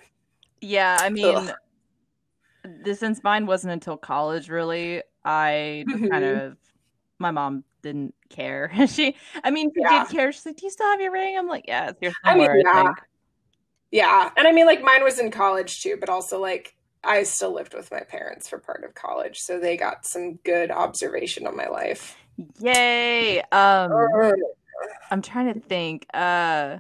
[0.61, 1.53] yeah, I mean,
[2.65, 5.03] this since mine wasn't until college, really.
[5.25, 6.09] I mm-hmm.
[6.09, 6.57] kind of
[7.19, 8.71] my mom didn't care.
[8.89, 10.05] she, I mean, she yeah.
[10.05, 10.33] did care.
[10.33, 12.55] She's like, "Do you still have your ring?" I'm like, "Yeah, it's here somewhere." I
[12.55, 12.93] mean, yeah, I
[13.91, 17.55] yeah, and I mean, like mine was in college too, but also like I still
[17.55, 21.57] lived with my parents for part of college, so they got some good observation on
[21.57, 22.17] my life.
[22.59, 23.41] Yay!
[23.53, 23.93] Um,
[25.11, 26.07] I'm trying to think.
[26.13, 26.79] Uh,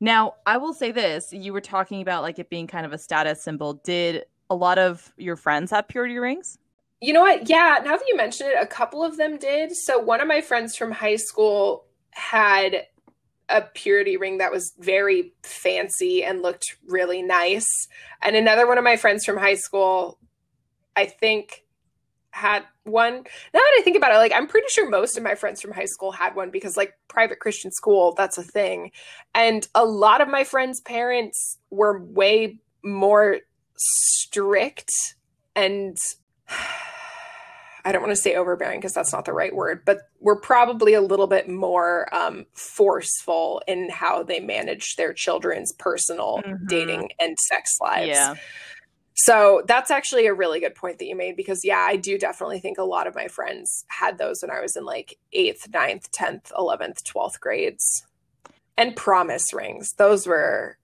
[0.00, 2.98] now I will say this: you were talking about like it being kind of a
[2.98, 3.74] status symbol.
[3.84, 6.58] Did a lot of your friends have purity rings?
[7.04, 7.50] You know what?
[7.50, 9.76] Yeah, now that you mention it, a couple of them did.
[9.76, 12.86] So one of my friends from high school had
[13.50, 17.68] a purity ring that was very fancy and looked really nice.
[18.22, 20.18] And another one of my friends from high school,
[20.96, 21.64] I think,
[22.30, 23.16] had one.
[23.16, 23.20] Now
[23.52, 25.84] that I think about it, like I'm pretty sure most of my friends from high
[25.84, 28.92] school had one because like private Christian school, that's a thing.
[29.34, 33.40] And a lot of my friends' parents were way more
[33.76, 34.88] strict
[35.54, 35.98] and
[37.84, 40.94] I don't want to say overbearing because that's not the right word, but we're probably
[40.94, 46.66] a little bit more um, forceful in how they manage their children's personal mm-hmm.
[46.66, 48.08] dating and sex lives.
[48.08, 48.36] Yeah.
[49.14, 52.58] So that's actually a really good point that you made because, yeah, I do definitely
[52.58, 56.10] think a lot of my friends had those when I was in like eighth, ninth,
[56.10, 58.04] 10th, 11th, 12th grades.
[58.76, 60.78] And promise rings, those were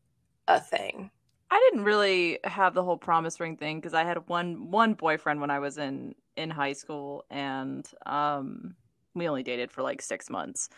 [0.47, 1.11] a thing.
[1.51, 5.41] I didn't really have the whole promise ring thing because I had one one boyfriend
[5.41, 8.75] when I was in in high school, and um,
[9.15, 10.69] we only dated for like six months.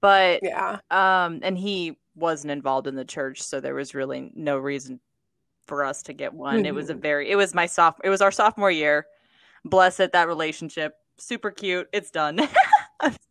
[0.00, 4.58] But yeah, um, and he wasn't involved in the church, so there was really no
[4.58, 5.00] reason
[5.66, 6.58] for us to get one.
[6.58, 6.66] Mm-hmm.
[6.66, 7.02] It was a mm-hmm.
[7.02, 9.06] very it was my soft it was our sophomore year.
[9.64, 11.88] Bless it that relationship, super cute.
[11.92, 12.40] It's done.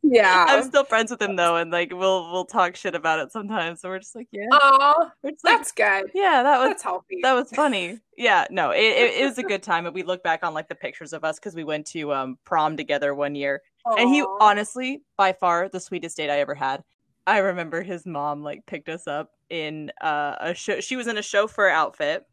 [0.03, 3.31] yeah, I'm still friends with him though, and like we'll we'll talk shit about it
[3.31, 3.81] sometimes.
[3.81, 6.11] So we're just like, yeah, oh, like, that's good.
[6.13, 7.19] Yeah, that was that's healthy.
[7.21, 7.99] That was funny.
[8.17, 9.87] Yeah, no, it, it, it was a good time.
[9.87, 12.37] And we look back on like the pictures of us because we went to um
[12.43, 13.99] prom together one year, Aww.
[13.99, 16.83] and he honestly, by far, the sweetest date I ever had.
[17.25, 20.79] I remember his mom like picked us up in uh, a show.
[20.81, 22.25] She was in a chauffeur outfit.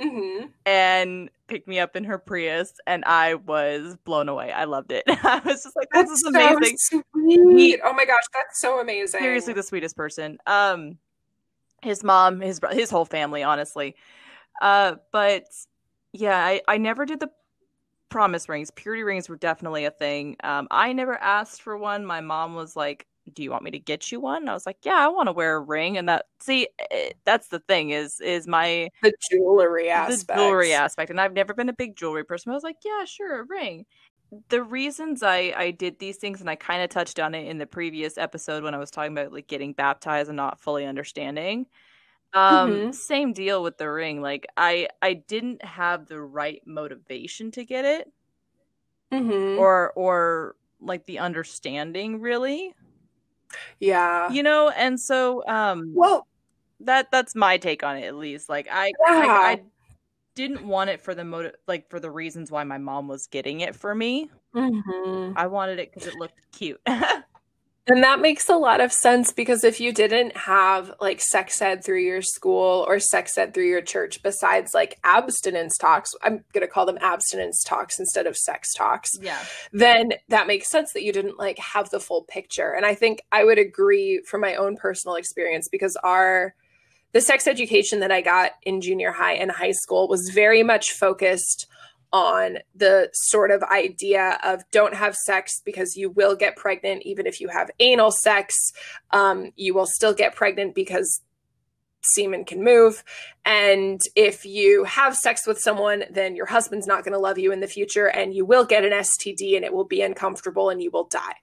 [0.00, 0.46] Mm-hmm.
[0.64, 4.52] and picked me up in her Prius, and I was blown away.
[4.52, 5.02] I loved it.
[5.08, 7.80] I was just like, "This that's is amazing!" So sweet.
[7.84, 9.20] oh my gosh, that's so amazing.
[9.20, 10.38] Seriously, the sweetest person.
[10.46, 10.98] Um,
[11.82, 13.96] his mom, his his whole family, honestly.
[14.62, 15.44] Uh, but
[16.12, 17.30] yeah, I I never did the
[18.08, 18.70] promise rings.
[18.70, 20.36] Purity rings were definitely a thing.
[20.44, 22.06] Um, I never asked for one.
[22.06, 24.42] My mom was like, do you want me to get you one?
[24.42, 25.96] And I was like, yeah, I want to wear a ring.
[25.96, 30.72] And that, see, it, that's the thing is, is my the jewelry aspect, the jewelry
[30.72, 31.10] aspect.
[31.10, 32.50] And I've never been a big jewelry person.
[32.50, 33.86] I was like, yeah, sure, a ring.
[34.48, 37.58] The reasons I I did these things, and I kind of touched on it in
[37.58, 41.66] the previous episode when I was talking about like getting baptized and not fully understanding.
[42.34, 42.90] Um, mm-hmm.
[42.92, 44.20] same deal with the ring.
[44.20, 48.12] Like I I didn't have the right motivation to get it,
[49.10, 49.58] mm-hmm.
[49.58, 52.74] or or like the understanding really
[53.80, 54.30] yeah.
[54.30, 56.26] You know, and so um well
[56.80, 58.48] that that's my take on it at least.
[58.48, 58.92] Like I yeah.
[59.06, 59.62] I, I,
[60.34, 63.60] didn't want it for the motive like for the reasons why my mom was getting
[63.60, 64.30] it for me.
[64.54, 65.32] Mm-hmm.
[65.36, 66.80] I wanted it because it looked cute.
[67.88, 71.82] And that makes a lot of sense because if you didn't have like sex ed
[71.82, 76.66] through your school or sex ed through your church, besides like abstinence talks, I'm going
[76.66, 79.08] to call them abstinence talks instead of sex talks.
[79.18, 79.42] Yeah.
[79.72, 82.72] Then that makes sense that you didn't like have the full picture.
[82.72, 86.54] And I think I would agree from my own personal experience because our,
[87.12, 90.92] the sex education that I got in junior high and high school was very much
[90.92, 91.66] focused
[92.12, 97.26] on the sort of idea of don't have sex because you will get pregnant even
[97.26, 98.54] if you have anal sex
[99.10, 101.20] um, you will still get pregnant because
[102.02, 103.04] semen can move
[103.44, 107.52] and if you have sex with someone then your husband's not going to love you
[107.52, 110.80] in the future and you will get an std and it will be uncomfortable and
[110.80, 111.34] you will die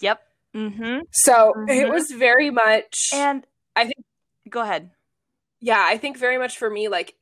[0.00, 0.20] yep
[0.54, 1.00] mm-hmm.
[1.10, 1.70] so mm-hmm.
[1.70, 4.04] it was very much and i think
[4.50, 4.90] go ahead
[5.60, 7.14] yeah i think very much for me like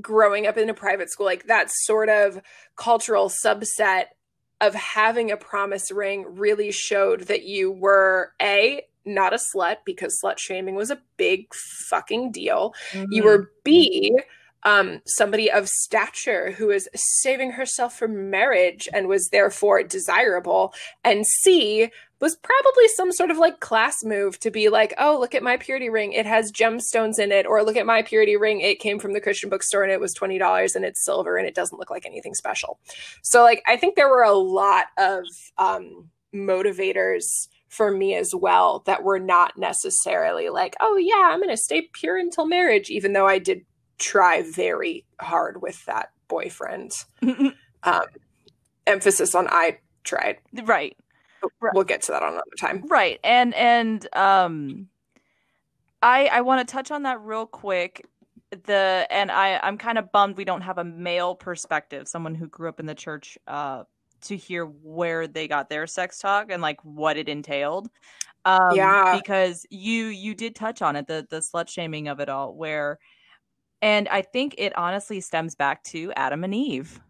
[0.00, 2.40] growing up in a private school, like that sort of
[2.76, 4.06] cultural subset
[4.60, 10.18] of having a promise ring really showed that you were a not a slut because
[10.24, 11.52] slut shaming was a big
[11.88, 12.74] fucking deal.
[12.92, 13.12] Mm-hmm.
[13.12, 14.18] You were B
[14.64, 20.72] um, somebody of stature who is saving herself for marriage and was therefore desirable.
[21.02, 21.90] And C
[22.20, 25.58] was probably some sort of like class move to be like, oh, look at my
[25.58, 26.12] purity ring.
[26.12, 27.46] It has gemstones in it.
[27.46, 28.60] Or look at my purity ring.
[28.60, 31.54] It came from the Christian bookstore and it was $20 and it's silver and it
[31.54, 32.78] doesn't look like anything special.
[33.22, 35.24] So, like, I think there were a lot of
[35.58, 41.50] um, motivators for me as well that were not necessarily like, oh, yeah, I'm going
[41.50, 43.66] to stay pure until marriage, even though I did
[43.98, 46.92] try very hard with that boyfriend.
[47.82, 48.04] um,
[48.86, 50.38] emphasis on I tried.
[50.64, 50.96] Right.
[51.74, 52.84] We'll get to that on another time.
[52.88, 53.20] Right.
[53.22, 54.88] And and um
[56.02, 58.06] I I want to touch on that real quick.
[58.66, 62.46] The and I I'm kind of bummed we don't have a male perspective, someone who
[62.46, 63.84] grew up in the church uh
[64.22, 67.88] to hear where they got their sex talk and like what it entailed.
[68.46, 72.28] Um, yeah, because you you did touch on it the the slut shaming of it
[72.28, 72.98] all, where
[73.84, 77.00] and I think it honestly stems back to Adam and Eve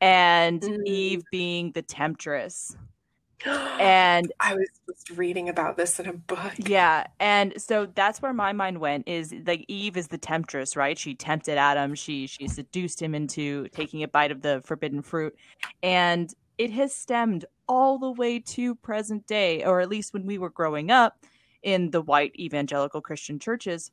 [0.00, 0.84] and mm.
[0.84, 2.76] Eve being the temptress.
[3.46, 6.54] and I was just reading about this in a book.
[6.58, 10.98] Yeah, and so that's where my mind went is like Eve is the temptress, right?
[10.98, 15.36] She tempted Adam, she she seduced him into taking a bite of the forbidden fruit.
[15.84, 20.36] And it has stemmed all the way to present day or at least when we
[20.36, 21.24] were growing up
[21.62, 23.92] in the white evangelical Christian churches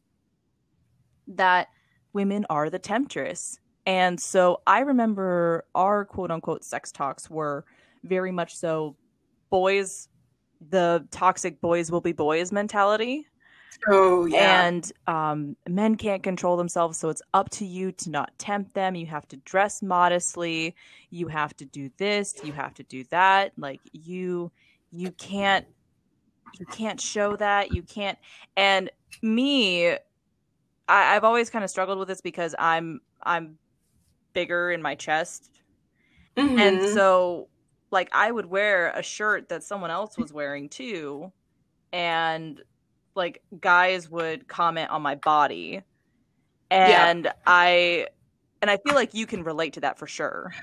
[1.28, 1.68] that
[2.14, 3.60] women are the temptress.
[3.86, 7.66] And so I remember our quote unquote sex talks were
[8.04, 8.96] very much so
[9.50, 10.10] boys,
[10.70, 13.26] the toxic boys will be boys mentality.
[13.88, 14.66] Oh, yeah.
[14.66, 16.98] And um, men can't control themselves.
[16.98, 18.96] So it's up to you to not tempt them.
[18.96, 20.76] You have to dress modestly.
[21.10, 22.36] You have to do this.
[22.44, 23.54] You have to do that.
[23.58, 24.52] Like you,
[24.92, 25.66] you can't,
[26.60, 27.74] you can't show that.
[27.74, 28.18] You can't.
[28.58, 28.90] And
[29.22, 29.96] me,
[30.90, 33.58] I, I've always kind of struggled with this because I'm I'm
[34.34, 35.62] bigger in my chest,
[36.36, 36.60] mm-hmm.
[36.60, 37.48] and so
[37.92, 41.32] like I would wear a shirt that someone else was wearing too,
[41.94, 42.62] and
[43.16, 45.84] like guys would comment on my body,
[46.72, 47.34] and yeah.
[47.46, 48.08] I
[48.62, 50.54] and I feel like you can relate to that for sure.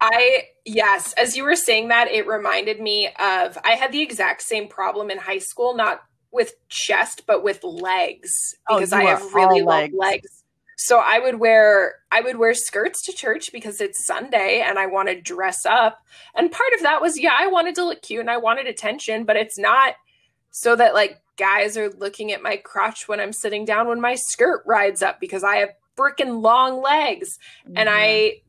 [0.00, 4.42] I yes, as you were saying that, it reminded me of I had the exact
[4.42, 6.02] same problem in high school, not
[6.34, 9.94] with chest, but with legs oh, because oh, I have really long legs.
[9.96, 10.44] legs.
[10.76, 14.86] So I would wear I would wear skirts to church because it's Sunday and I
[14.86, 15.98] want to dress up.
[16.34, 19.24] And part of that was yeah, I wanted to look cute and I wanted attention,
[19.24, 19.94] but it's not
[20.50, 24.16] so that like guys are looking at my crotch when I'm sitting down when my
[24.16, 27.38] skirt rides up because I have freaking long legs.
[27.66, 27.78] Mm-hmm.
[27.78, 28.40] And I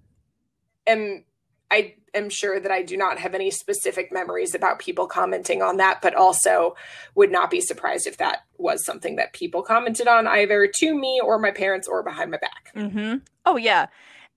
[0.87, 1.23] am
[1.71, 5.77] I am sure that I do not have any specific memories about people commenting on
[5.77, 6.75] that, but also
[7.15, 11.19] would not be surprised if that was something that people commented on either to me
[11.23, 12.71] or my parents or behind my back.
[12.75, 13.17] Mm-hmm.
[13.45, 13.87] Oh yeah,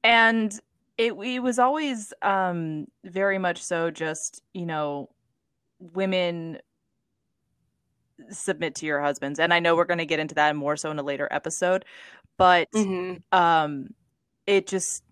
[0.03, 0.53] and
[0.97, 3.91] it, it was always um, very much so.
[3.91, 5.11] Just you know,
[5.79, 6.59] women
[8.31, 10.91] submit to your husbands, and I know we're going to get into that more so
[10.91, 11.85] in a later episode,
[12.37, 13.39] but mm-hmm.
[13.39, 13.91] um,
[14.47, 15.05] it just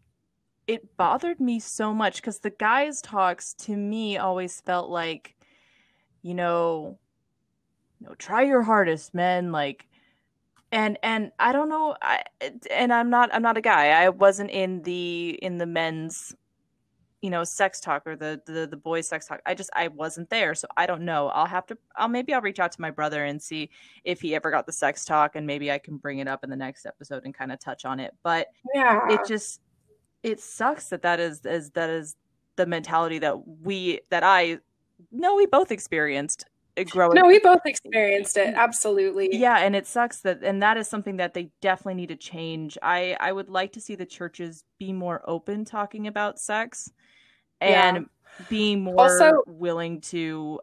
[0.67, 5.37] it bothered me so much because the guys' talks to me always felt like,
[6.23, 6.99] you know,
[8.01, 9.53] you know, try your hardest, men.
[9.53, 9.87] Like,
[10.73, 12.23] and and I don't know, I
[12.71, 13.91] and I'm not I'm not a guy.
[13.91, 16.35] I wasn't in the in the men's,
[17.23, 19.41] you know, sex talk or the the the boys' sex talk.
[19.47, 21.29] I just I wasn't there, so I don't know.
[21.29, 21.79] I'll have to.
[21.95, 23.71] I'll maybe I'll reach out to my brother and see
[24.05, 26.51] if he ever got the sex talk, and maybe I can bring it up in
[26.51, 28.13] the next episode and kind of touch on it.
[28.25, 29.61] But yeah, it just
[30.27, 32.17] it sucks that that is is that is
[32.57, 34.59] the mentality that we that I
[35.13, 36.47] know we both experienced
[36.91, 37.15] growing.
[37.15, 38.55] No, we both experienced it.
[38.55, 39.29] Absolutely.
[39.33, 42.77] Yeah, and it sucks that and that is something that they definitely need to change.
[42.83, 46.91] I I would like to see the churches be more open talking about sex
[47.61, 48.47] and yeah.
[48.51, 50.61] being more also, willing to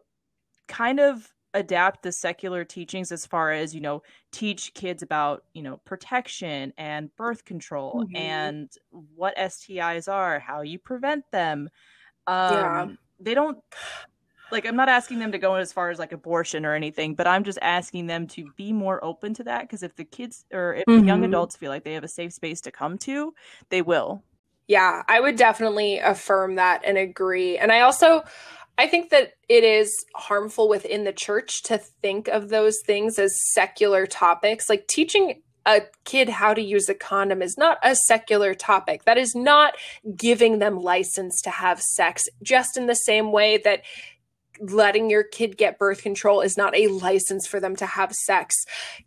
[0.68, 4.02] kind of adapt the secular teachings as far as you know
[4.32, 8.16] teach kids about you know protection and birth control mm-hmm.
[8.16, 8.72] and
[9.14, 11.70] what stis are how you prevent them
[12.26, 12.86] um yeah.
[13.20, 13.58] they don't
[14.50, 17.26] like i'm not asking them to go as far as like abortion or anything but
[17.26, 20.74] i'm just asking them to be more open to that because if the kids or
[20.74, 21.06] if mm-hmm.
[21.06, 23.32] young adults feel like they have a safe space to come to
[23.70, 24.22] they will
[24.66, 28.24] yeah i would definitely affirm that and agree and i also
[28.76, 33.38] I think that it is harmful within the church to think of those things as
[33.52, 34.68] secular topics.
[34.68, 39.04] Like teaching a kid how to use a condom is not a secular topic.
[39.04, 39.74] That is not
[40.16, 43.82] giving them license to have sex, just in the same way that
[44.60, 48.54] letting your kid get birth control is not a license for them to have sex.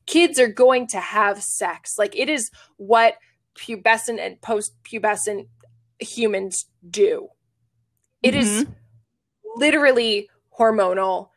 [0.06, 1.98] Kids are going to have sex.
[1.98, 3.16] Like it is what
[3.58, 5.48] pubescent and post pubescent
[6.00, 7.30] humans do.
[8.24, 8.40] It mm-hmm.
[8.40, 8.66] is
[9.58, 11.30] literally hormonal.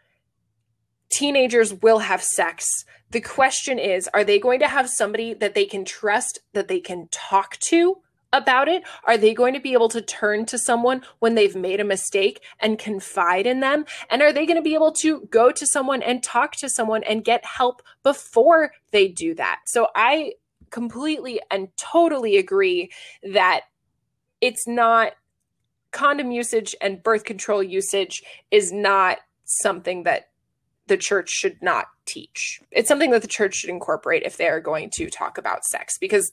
[1.10, 2.84] Teenagers will have sex.
[3.10, 6.80] The question is are they going to have somebody that they can trust, that they
[6.80, 7.96] can talk to
[8.32, 8.82] about it?
[9.04, 12.40] Are they going to be able to turn to someone when they've made a mistake
[12.60, 13.84] and confide in them?
[14.08, 17.02] And are they going to be able to go to someone and talk to someone
[17.04, 19.60] and get help before they do that?
[19.66, 20.34] So I
[20.70, 22.90] completely and totally agree
[23.22, 23.62] that
[24.40, 25.12] it's not
[25.92, 30.28] condom usage and birth control usage is not something that
[30.86, 32.60] the church should not teach.
[32.70, 35.98] It's something that the church should incorporate if they are going to talk about sex
[35.98, 36.32] because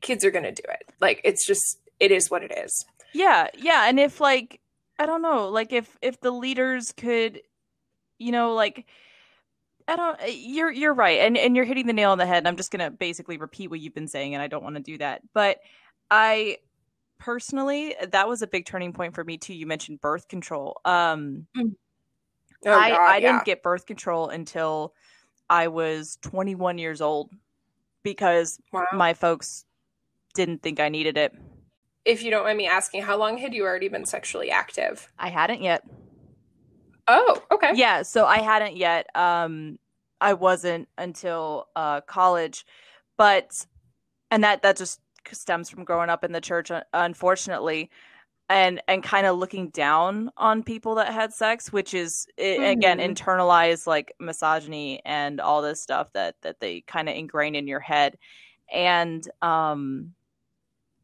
[0.00, 0.88] kids are going to do it.
[1.00, 2.84] Like it's just it is what it is.
[3.12, 4.60] Yeah, yeah, and if like
[4.98, 7.40] I don't know, like if if the leaders could
[8.18, 8.86] you know like
[9.86, 12.46] I don't eh, you're you're right and and you're hitting the nail on the head.
[12.46, 14.82] I'm just going to basically repeat what you've been saying and I don't want to
[14.82, 15.22] do that.
[15.32, 15.58] But
[16.10, 16.58] I
[17.24, 19.54] personally, that was a big turning point for me too.
[19.54, 20.78] You mentioned birth control.
[20.84, 21.74] Um, mm.
[22.66, 23.32] oh, I, God, I yeah.
[23.32, 24.92] didn't get birth control until
[25.48, 27.30] I was 21 years old
[28.02, 28.84] because wow.
[28.92, 29.64] my folks
[30.34, 31.32] didn't think I needed it.
[32.04, 35.10] If you don't mind me asking, how long had you already been sexually active?
[35.18, 35.82] I hadn't yet.
[37.08, 37.70] Oh, okay.
[37.74, 39.06] Yeah, so I hadn't yet.
[39.16, 39.78] Um,
[40.20, 42.66] I wasn't until uh, college,
[43.16, 43.64] but
[44.30, 45.00] and that that just
[45.32, 47.90] stems from growing up in the church unfortunately
[48.48, 52.62] and and kind of looking down on people that had sex which is mm-hmm.
[52.62, 57.66] again internalized like misogyny and all this stuff that that they kind of ingrain in
[57.66, 58.18] your head
[58.72, 60.12] and um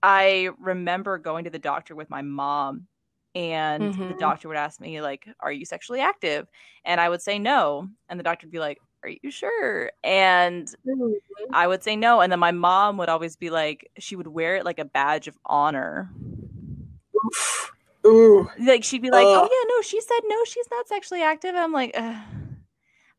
[0.03, 2.87] i remember going to the doctor with my mom
[3.35, 4.09] and mm-hmm.
[4.09, 6.47] the doctor would ask me like are you sexually active
[6.85, 9.91] and i would say no and the doctor would be like are you sure?
[10.05, 11.55] And mm-hmm.
[11.55, 12.21] I would say no.
[12.21, 15.29] And then my mom would always be like, she would wear it like a badge
[15.29, 16.11] of honor.
[17.27, 17.73] Oof.
[18.07, 18.51] Ooh.
[18.59, 21.55] Like she'd be like, oh yeah, no, she said no, she's not sexually active.
[21.55, 21.95] I'm like,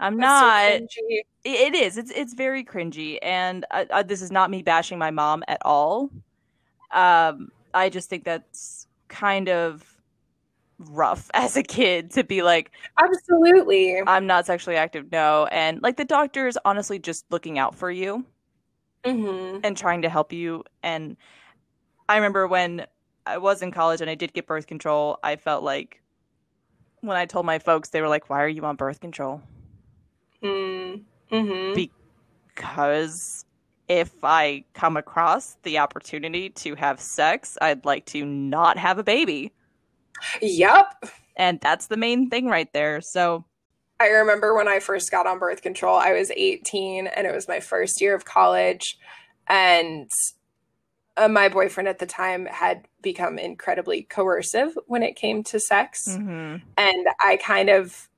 [0.02, 0.72] I'm That's not.
[0.92, 1.02] So
[1.44, 1.98] it is.
[1.98, 5.62] It's it's very cringy, and I, I, this is not me bashing my mom at
[5.64, 6.10] all.
[6.92, 9.91] Um, I just think that's kind of
[10.90, 12.72] rough as a kid to be like
[13.02, 17.76] absolutely i'm not sexually active no and like the doctor is honestly just looking out
[17.76, 18.26] for you
[19.04, 19.60] mm-hmm.
[19.64, 21.16] and trying to help you and
[22.10, 22.86] i remember when
[23.26, 26.02] i was in college and i did get birth control i felt like
[27.02, 29.42] when i told my folks they were like why are you on birth control
[31.32, 31.74] mm-hmm.
[31.74, 33.46] because
[33.88, 39.04] if i come across the opportunity to have sex i'd like to not have a
[39.04, 39.52] baby
[40.42, 41.06] Yep.
[41.36, 43.02] And that's the main thing right there.
[43.02, 43.46] So
[44.00, 47.48] I remember when I first got on birth control, I was 18 and it was
[47.48, 48.98] my first year of college.
[49.48, 50.10] And
[51.18, 56.04] uh, my boyfriend at the time had become incredibly coercive when it came to sex.
[56.10, 56.58] Mm-hmm.
[56.78, 58.10] And I kind of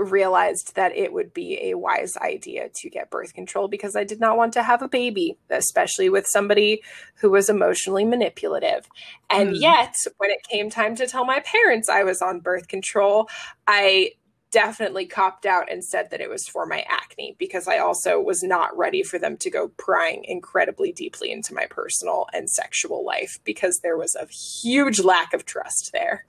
[0.00, 4.20] realized that it would be a wise idea to get birth control because I did
[4.20, 6.82] not want to have a baby, especially with somebody
[7.16, 8.88] who was emotionally manipulative.
[9.30, 9.60] And mm.
[9.60, 13.28] yet, when it came time to tell my parents I was on birth control,
[13.66, 14.12] I
[14.50, 18.42] definitely copped out and said that it was for my acne because I also was
[18.42, 23.38] not ready for them to go prying incredibly deeply into my personal and sexual life
[23.44, 26.24] because there was a huge lack of trust there.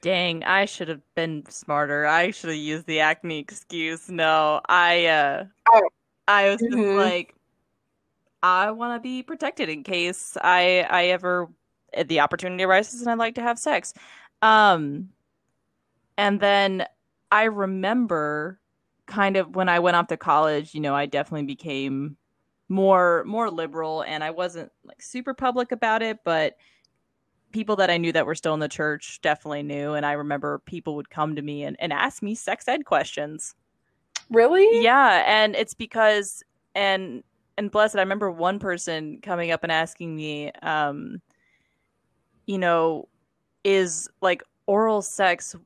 [0.00, 2.06] Dang, I should have been smarter.
[2.06, 4.08] I should have used the acne excuse.
[4.08, 5.88] No, I uh oh.
[6.28, 6.80] I was mm-hmm.
[6.80, 7.34] just like
[8.42, 11.48] I want to be protected in case I I ever
[11.94, 13.92] eh, the opportunity arises and I'd like to have sex.
[14.40, 15.08] Um
[16.16, 16.86] and then
[17.32, 18.60] I remember
[19.06, 22.16] kind of when I went off to college, you know, I definitely became
[22.68, 26.56] more more liberal and I wasn't like super public about it, but
[27.52, 29.94] people that I knew that were still in the church definitely knew.
[29.94, 33.54] And I remember people would come to me and, and ask me sex ed questions.
[34.30, 34.82] Really?
[34.82, 35.24] Yeah.
[35.26, 36.42] And it's because,
[36.74, 37.22] and,
[37.56, 41.20] and blessed, I remember one person coming up and asking me, um,
[42.46, 43.08] you know,
[43.64, 45.56] is like oral sex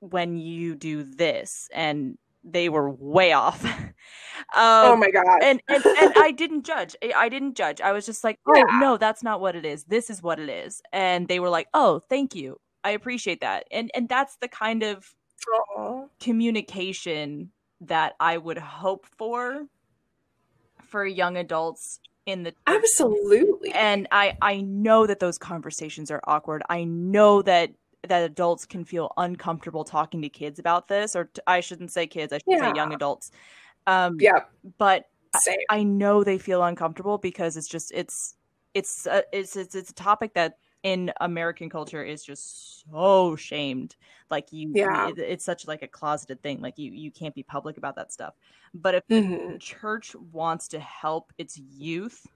[0.00, 1.68] when you do this?
[1.74, 3.64] And they were way off.
[4.54, 5.24] Um, oh my god!
[5.42, 6.94] And, and and I didn't judge.
[7.16, 7.80] I didn't judge.
[7.80, 8.80] I was just like, oh yeah.
[8.80, 9.84] no, that's not what it is.
[9.84, 10.82] This is what it is.
[10.92, 12.58] And they were like, oh, thank you.
[12.84, 13.64] I appreciate that.
[13.70, 15.14] And and that's the kind of
[15.78, 16.08] Aww.
[16.20, 17.50] communication
[17.82, 19.68] that I would hope for
[20.82, 23.72] for young adults in the absolutely.
[23.72, 26.62] And I I know that those conversations are awkward.
[26.68, 27.70] I know that
[28.06, 32.06] that adults can feel uncomfortable talking to kids about this or t- I shouldn't say
[32.06, 32.72] kids, I should yeah.
[32.72, 33.30] say young adults
[33.86, 34.40] um, yeah.
[34.78, 38.36] But I, I know they feel uncomfortable because it's just it's
[38.74, 43.96] it's a, it's it's it's a topic that in American culture is just so shamed.
[44.30, 45.08] Like you, yeah.
[45.08, 46.60] It, it's such like a closeted thing.
[46.60, 48.34] Like you, you can't be public about that stuff.
[48.74, 49.52] But if mm-hmm.
[49.52, 52.26] the church wants to help its youth,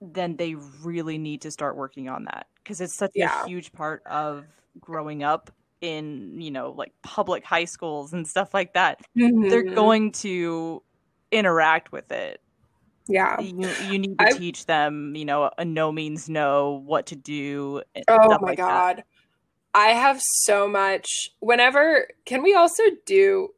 [0.00, 3.44] then they really need to start working on that because it's such yeah.
[3.44, 4.44] a huge part of
[4.80, 5.50] growing up
[5.80, 9.00] in you know like public high schools and stuff like that.
[9.18, 9.48] Mm-hmm.
[9.48, 10.82] They're going to
[11.30, 12.40] interact with it.
[13.08, 13.40] Yeah.
[13.40, 17.16] You, you need to I, teach them, you know, a no means no, what to
[17.16, 17.82] do.
[18.08, 18.98] Oh my like God.
[18.98, 19.06] That.
[19.74, 21.06] I have so much.
[21.40, 23.48] Whenever, can we also do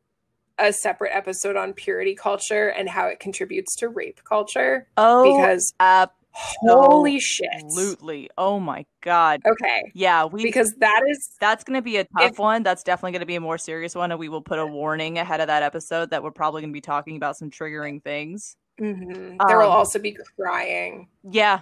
[0.59, 4.87] a separate episode on purity culture and how it contributes to rape culture?
[4.97, 7.49] Oh, because uh, Holy shit.
[7.53, 8.29] Absolutely.
[8.37, 9.41] Oh my god.
[9.47, 9.93] Okay.
[9.95, 12.63] Yeah, we because that is that's going to be a tough if, one.
[12.63, 15.19] That's definitely going to be a more serious one and we will put a warning
[15.19, 18.57] ahead of that episode that we're probably going to be talking about some triggering things.
[18.81, 19.37] Mm-hmm.
[19.47, 21.09] There um, will also be crying.
[21.23, 21.61] Yeah.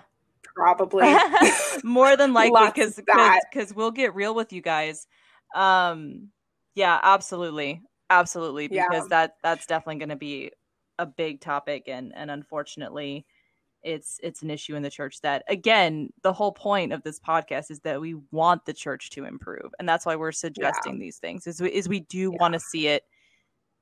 [0.54, 1.14] Probably.
[1.84, 2.98] more than likely cuz
[3.52, 5.06] cuz we'll get real with you guys.
[5.54, 6.28] Um
[6.74, 7.82] yeah, absolutely.
[8.08, 9.08] Absolutely because yeah.
[9.10, 10.50] that that's definitely going to be
[10.98, 13.26] a big topic and and unfortunately
[13.82, 17.70] it's it's an issue in the church that again the whole point of this podcast
[17.70, 21.00] is that we want the church to improve and that's why we're suggesting yeah.
[21.00, 22.38] these things is we, is we do yeah.
[22.40, 23.04] want to see it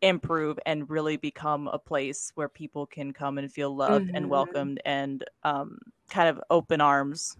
[0.02, 4.16] improve and really become a place where people can come and feel loved mm-hmm.
[4.16, 5.78] and welcomed and um,
[6.08, 7.36] kind of open arms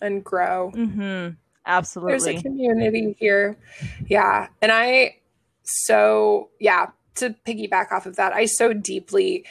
[0.00, 1.34] and grow mm-hmm.
[1.66, 3.58] absolutely there's a community here
[4.06, 5.14] yeah and i
[5.62, 9.44] so yeah to piggyback off of that i so deeply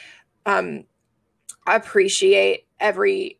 [0.46, 0.84] um
[1.76, 3.36] appreciate everything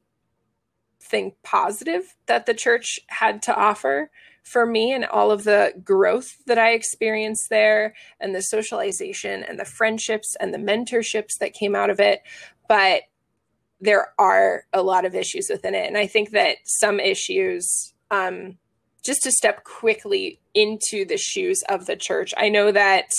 [1.43, 4.11] positive that the church had to offer
[4.43, 9.59] for me and all of the growth that I experienced there and the socialization and
[9.59, 12.23] the friendships and the mentorships that came out of it.
[12.67, 13.03] But
[13.81, 15.87] there are a lot of issues within it.
[15.87, 18.59] And I think that some issues, um,
[19.05, 23.11] just to step quickly into the shoes of the church, I know that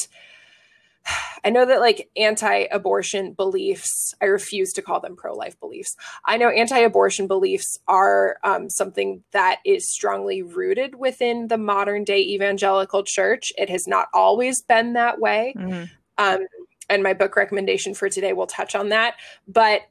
[1.43, 5.95] I know that like anti abortion beliefs, I refuse to call them pro life beliefs.
[6.25, 12.03] I know anti abortion beliefs are um, something that is strongly rooted within the modern
[12.03, 13.53] day evangelical church.
[13.57, 15.53] It has not always been that way.
[15.57, 15.83] Mm-hmm.
[16.17, 16.45] Um,
[16.89, 19.15] and my book recommendation for today will touch on that.
[19.47, 19.81] But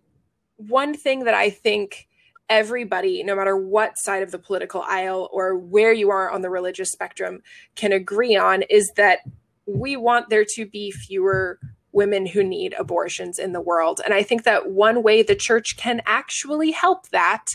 [0.57, 2.09] one thing that I think
[2.49, 6.51] everybody, no matter what side of the political aisle or where you are on the
[6.51, 7.43] religious spectrum,
[7.77, 9.21] can agree on is that
[9.69, 11.59] we want there to be fewer
[11.93, 14.01] women who need abortions in the world.
[14.05, 17.47] And I think that one way the church can actually help that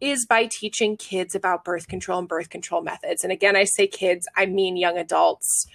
[0.00, 3.22] is by teaching kids about birth control and birth control methods.
[3.22, 5.66] And again, I say kids, I mean young adults,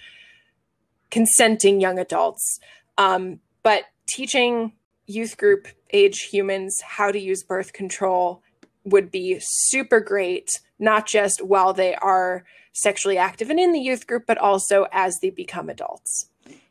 [1.10, 2.60] consenting young adults.
[2.96, 4.72] Um, but teaching
[5.06, 8.42] youth group age humans how to use birth control
[8.84, 12.44] would be super great, not just while they are
[12.78, 16.30] sexually active and in the youth group, but also as they become adults.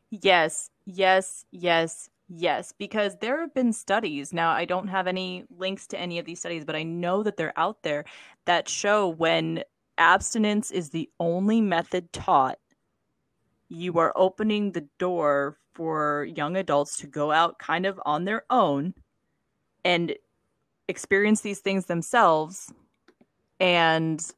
[0.09, 2.73] Yes, yes, yes, yes.
[2.77, 4.31] Because there have been studies.
[4.31, 7.35] Now, I don't have any links to any of these studies, but I know that
[7.35, 8.05] they're out there
[8.45, 9.63] that show when
[9.97, 12.59] abstinence is the only method taught,
[13.69, 18.43] you are opening the door for young adults to go out kind of on their
[18.49, 18.93] own
[19.83, 20.15] and
[20.87, 22.71] experience these things themselves
[23.59, 24.33] and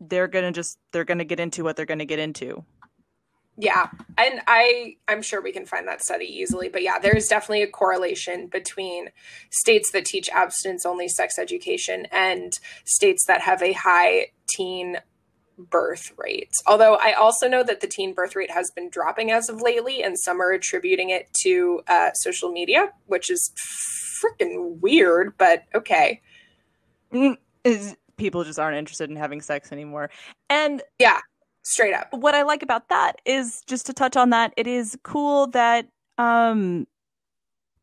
[0.00, 2.64] they're gonna just they're gonna get into what they're gonna get into.
[3.60, 7.62] Yeah and i i'm sure we can find that study easily but yeah there's definitely
[7.62, 9.08] a correlation between
[9.50, 12.52] states that teach abstinence only sex education and
[12.84, 14.98] states that have a high teen
[15.58, 16.52] birth rate.
[16.68, 20.04] Although i also know that the teen birth rate has been dropping as of lately
[20.04, 23.50] and some are attributing it to uh, social media which is
[24.22, 26.20] freaking weird but okay.
[27.12, 30.10] Mm, is people just aren't interested in having sex anymore.
[30.50, 31.20] And yeah,
[31.62, 32.08] straight up.
[32.12, 35.88] What I like about that is just to touch on that, it is cool that
[36.18, 36.86] um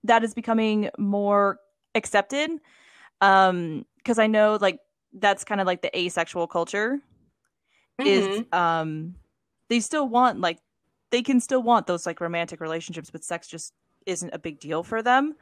[0.04, 1.58] that is becoming more
[1.96, 2.52] accepted.
[3.22, 4.80] Um because I know like
[5.14, 7.00] that's kind of like the asexual culture
[8.00, 8.08] mm-hmm.
[8.08, 9.16] is um
[9.70, 10.60] they still want like
[11.12, 13.74] they can still want those like romantic relationships but sex just
[14.06, 15.36] isn't a big deal for them.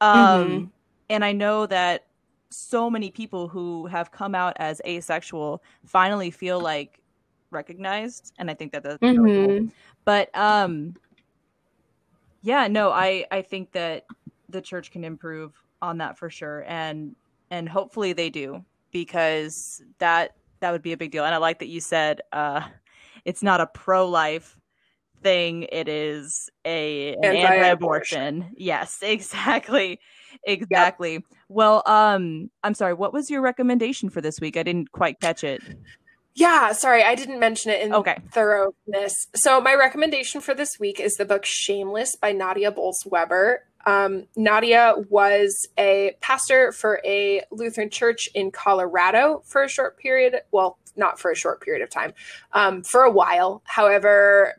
[0.00, 0.64] Um mm-hmm.
[1.10, 2.06] and I know that
[2.50, 7.00] so many people who have come out as asexual finally feel like
[7.50, 9.22] recognized and i think that that's mm-hmm.
[9.22, 9.68] really cool.
[10.04, 10.94] but um
[12.42, 14.04] yeah no i i think that
[14.48, 17.14] the church can improve on that for sure and
[17.50, 21.58] and hopefully they do because that that would be a big deal and i like
[21.58, 22.60] that you said uh
[23.24, 24.58] it's not a pro-life
[25.22, 28.54] thing it is a an anti-abortion, anti-abortion.
[28.56, 29.98] yes exactly
[30.44, 31.14] exactly.
[31.14, 31.22] Yep.
[31.48, 32.94] Well, um, I'm sorry.
[32.94, 34.56] What was your recommendation for this week?
[34.56, 35.62] I didn't quite catch it.
[36.34, 38.18] Yeah, sorry, I didn't mention it in okay.
[38.32, 39.14] thoroughness.
[39.36, 43.62] So my recommendation for this week is the book Shameless by Nadia Bolz-Weber.
[43.86, 50.40] Um, Nadia was a pastor for a Lutheran church in Colorado for a short period.
[50.50, 52.14] Well, not for a short period of time,
[52.52, 53.62] um, for a while.
[53.64, 54.54] However,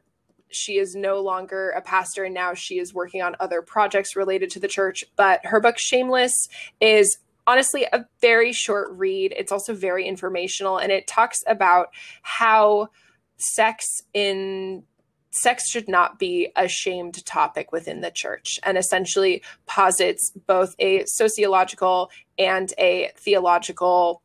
[0.55, 4.49] she is no longer a pastor and now she is working on other projects related
[4.51, 5.03] to the church.
[5.15, 6.33] But her book, Shameless,
[6.79, 9.33] is honestly a very short read.
[9.37, 11.89] It's also very informational and it talks about
[12.21, 12.89] how
[13.37, 14.83] sex in
[15.31, 21.03] sex should not be a shamed topic within the church and essentially posits both a
[21.05, 24.21] sociological and a theological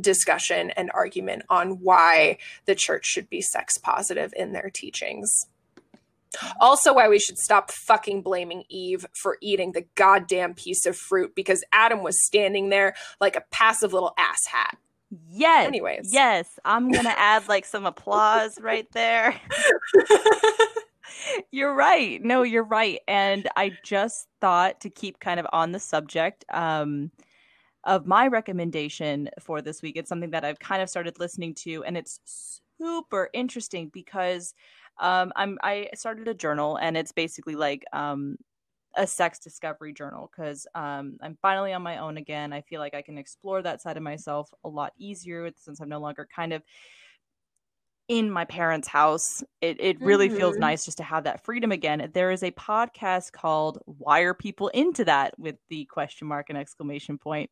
[0.00, 5.46] discussion and argument on why the church should be sex positive in their teachings.
[6.60, 11.34] Also, why we should stop fucking blaming Eve for eating the goddamn piece of fruit
[11.34, 14.76] because Adam was standing there like a passive little asshat.
[15.28, 15.66] Yes.
[15.66, 16.10] Anyways.
[16.12, 16.48] Yes.
[16.64, 19.38] I'm going to add like some applause right there.
[21.50, 22.22] you're right.
[22.22, 23.00] No, you're right.
[23.06, 27.10] And I just thought to keep kind of on the subject, um,
[27.84, 29.96] of my recommendation for this week.
[29.96, 34.54] It's something that I've kind of started listening to, and it's super interesting because
[35.00, 38.36] um, I'm I started a journal, and it's basically like um,
[38.96, 42.52] a sex discovery journal because um, I'm finally on my own again.
[42.52, 45.88] I feel like I can explore that side of myself a lot easier since I'm
[45.88, 46.62] no longer kind of
[48.12, 49.42] in my parents' house.
[49.62, 50.36] It it really mm-hmm.
[50.36, 52.10] feels nice just to have that freedom again.
[52.12, 56.58] There is a podcast called Why Are People Into That with the question mark and
[56.58, 57.50] exclamation point.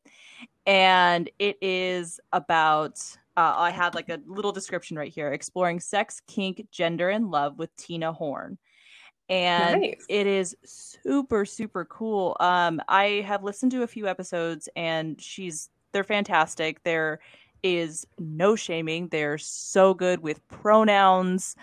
[0.67, 2.99] And it is about
[3.35, 7.57] uh, I have like a little description right here exploring sex, kink, gender, and love
[7.57, 8.59] with Tina Horn.
[9.29, 10.05] And nice.
[10.09, 12.37] it is super, super cool.
[12.39, 16.83] Um, I have listened to a few episodes and she's they're fantastic.
[16.83, 17.19] They're
[17.63, 19.07] is no shaming.
[19.09, 21.55] They're so good with pronouns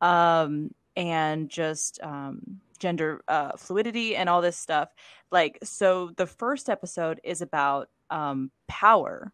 [0.00, 4.90] um, and just um, gender uh, fluidity and all this stuff.
[5.30, 9.32] Like, so the first episode is about um, power.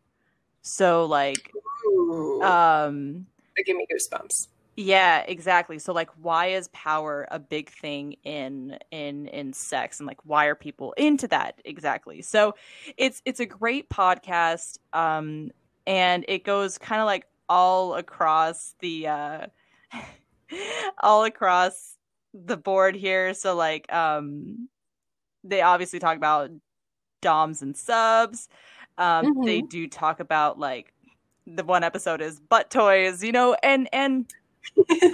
[0.62, 1.56] So, like,
[1.86, 2.42] Ooh.
[2.42, 3.26] um,
[3.56, 4.48] They give me goosebumps.
[4.76, 5.78] yeah, exactly.
[5.78, 10.46] So, like, why is power a big thing in in in sex, and like, why
[10.46, 12.22] are people into that exactly?
[12.22, 12.54] So,
[12.96, 15.50] it's it's a great podcast, um,
[15.86, 19.46] and it goes kind of like all across the uh,
[21.02, 21.96] all across
[22.32, 23.34] the board here.
[23.34, 24.68] So, like, um,
[25.44, 26.50] they obviously talk about
[27.20, 28.48] DOMs and subs.
[28.98, 30.92] Um, They do talk about like
[31.46, 34.32] the one episode is butt toys, you know, and and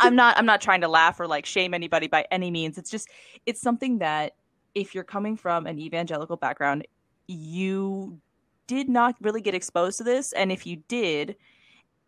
[0.01, 2.79] I'm not I'm not trying to laugh or like shame anybody by any means.
[2.79, 3.09] It's just
[3.47, 4.35] it's something that
[4.75, 6.87] if you're coming from an evangelical background,
[7.29, 8.21] you
[8.67, 11.37] did not really get exposed to this, and if you did,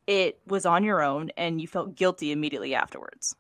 [0.07, 3.37] it was on your own, and you felt guilty immediately afterwards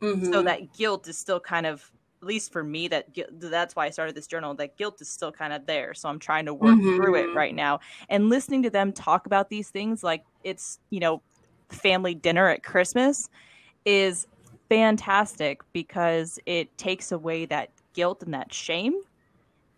[0.00, 0.44] so Mhm.
[0.44, 1.90] that guilt is still kind of
[2.22, 3.06] at least for me that
[3.40, 6.18] that's why i started this journal that guilt is still kind of there so i'm
[6.18, 7.34] trying to work through it Mhm.
[7.34, 7.78] right now
[8.08, 11.22] and listening to them talk about these things like it's you know
[11.70, 13.28] family dinner at christmas
[13.84, 14.26] is
[14.68, 18.94] fantastic because it takes away that guilt and that shame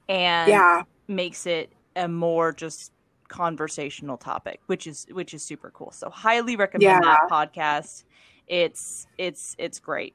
[0.09, 0.83] and yeah.
[1.09, 2.93] makes it a more just
[3.29, 8.05] conversational topic which is which is super cool so highly recommend that podcast
[8.49, 10.15] it's it's it's great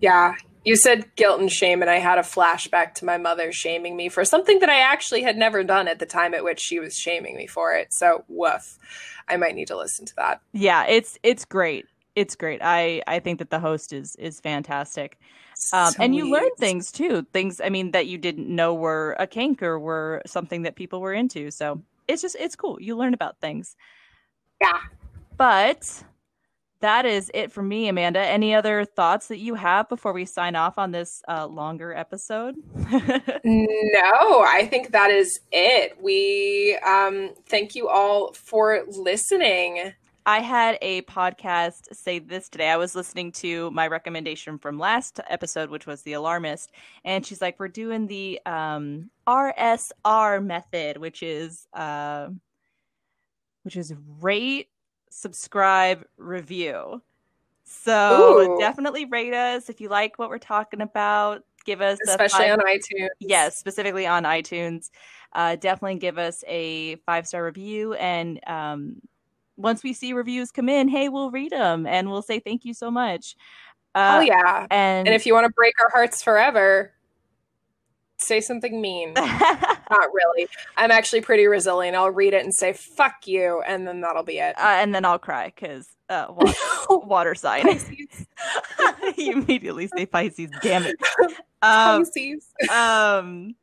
[0.00, 0.34] Yeah.
[0.64, 4.10] You said guilt and shame, and I had a flashback to my mother shaming me
[4.10, 6.94] for something that I actually had never done at the time at which she was
[6.94, 7.92] shaming me for it.
[7.94, 8.78] So, woof.
[9.26, 10.42] I might need to listen to that.
[10.52, 11.86] yeah it's it's great
[12.16, 12.60] it's great.
[12.62, 15.18] I i think that the host is is fantastic.
[15.72, 19.26] Um, and you learn things too things i mean that you didn't know were a
[19.26, 21.50] kink or were something that people were into.
[21.50, 22.80] So it's just it's cool.
[22.80, 23.76] You learn about things.
[24.60, 24.78] Yeah.
[25.36, 26.02] but
[26.80, 28.20] that is it for me amanda.
[28.20, 32.56] Any other thoughts that you have before we sign off on this uh, longer episode?
[33.42, 35.96] No, I think that is it.
[36.00, 39.94] We um, thank you all for listening.
[40.26, 42.70] I had a podcast say this today.
[42.70, 46.72] I was listening to my recommendation from last episode, which was The Alarmist,
[47.04, 52.28] and she's like, "We're doing the um, RSR method, which is uh,
[53.62, 54.68] which is rate,
[55.10, 57.02] subscribe, review."
[57.64, 58.58] So Ooh.
[58.58, 61.44] definitely rate us if you like what we're talking about.
[61.64, 63.08] Give us Especially five- on iTunes.
[63.20, 64.90] yes, specifically on iTunes.
[65.32, 67.94] Uh, definitely give us a five star review.
[67.94, 69.00] And um,
[69.60, 72.74] once we see reviews come in, hey, we'll read them and we'll say thank you
[72.74, 73.36] so much.
[73.94, 74.66] Uh, oh yeah.
[74.70, 76.92] And, And if you want to break our hearts forever,
[78.18, 79.14] say something mean.
[79.16, 80.46] Not really.
[80.76, 81.96] I'm actually pretty resilient.
[81.96, 84.56] I'll read it and say "fuck you," and then that'll be it.
[84.58, 86.54] uh, and then I'll cry because uh, water,
[87.06, 87.80] water sign.
[89.16, 90.50] You immediately say Pisces.
[90.62, 90.96] Damn it.
[91.62, 92.46] Um, Pisces.
[92.72, 93.54] um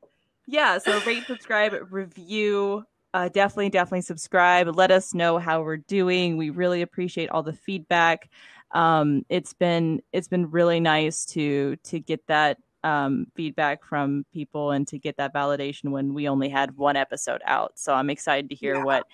[0.45, 2.83] yeah so rate subscribe review
[3.17, 7.53] uh definitely definitely subscribe let us know how we're doing we really appreciate all the
[7.53, 8.29] feedback
[8.71, 14.69] um it's been it's been really nice to to get that um feedback from people
[14.71, 18.49] and to get that validation when we only had one episode out so i'm excited
[18.49, 18.83] to hear Yeah.
[18.83, 19.07] what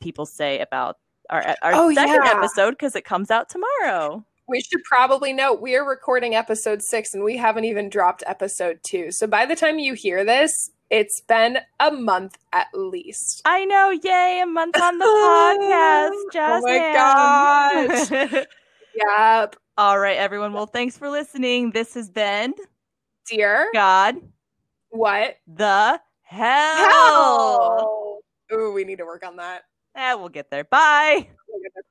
[0.00, 0.96] people say about
[1.30, 2.32] our our Oh, second yeah.
[2.36, 7.12] episode because it comes out tomorrow We should probably note we are recording episode six
[7.12, 9.10] and we haven't even dropped episode two.
[9.10, 13.42] So by the time you hear this, it's been a month at least.
[13.44, 15.04] I know, yay, a month on the
[16.30, 16.32] podcast.
[16.32, 18.46] Just Oh my gosh.
[18.94, 19.56] Yep.
[19.76, 20.52] All right, everyone.
[20.52, 21.70] Well, thanks for listening.
[21.70, 22.54] This has been
[23.28, 23.68] Dear.
[23.74, 24.16] God
[24.90, 25.36] What?
[25.46, 26.88] the Hell.
[26.90, 28.18] Hell.
[28.52, 29.62] Ooh, we need to work on that.
[29.94, 30.64] Eh, we'll get there.
[30.64, 31.28] Bye.
[31.48, 31.82] Bye.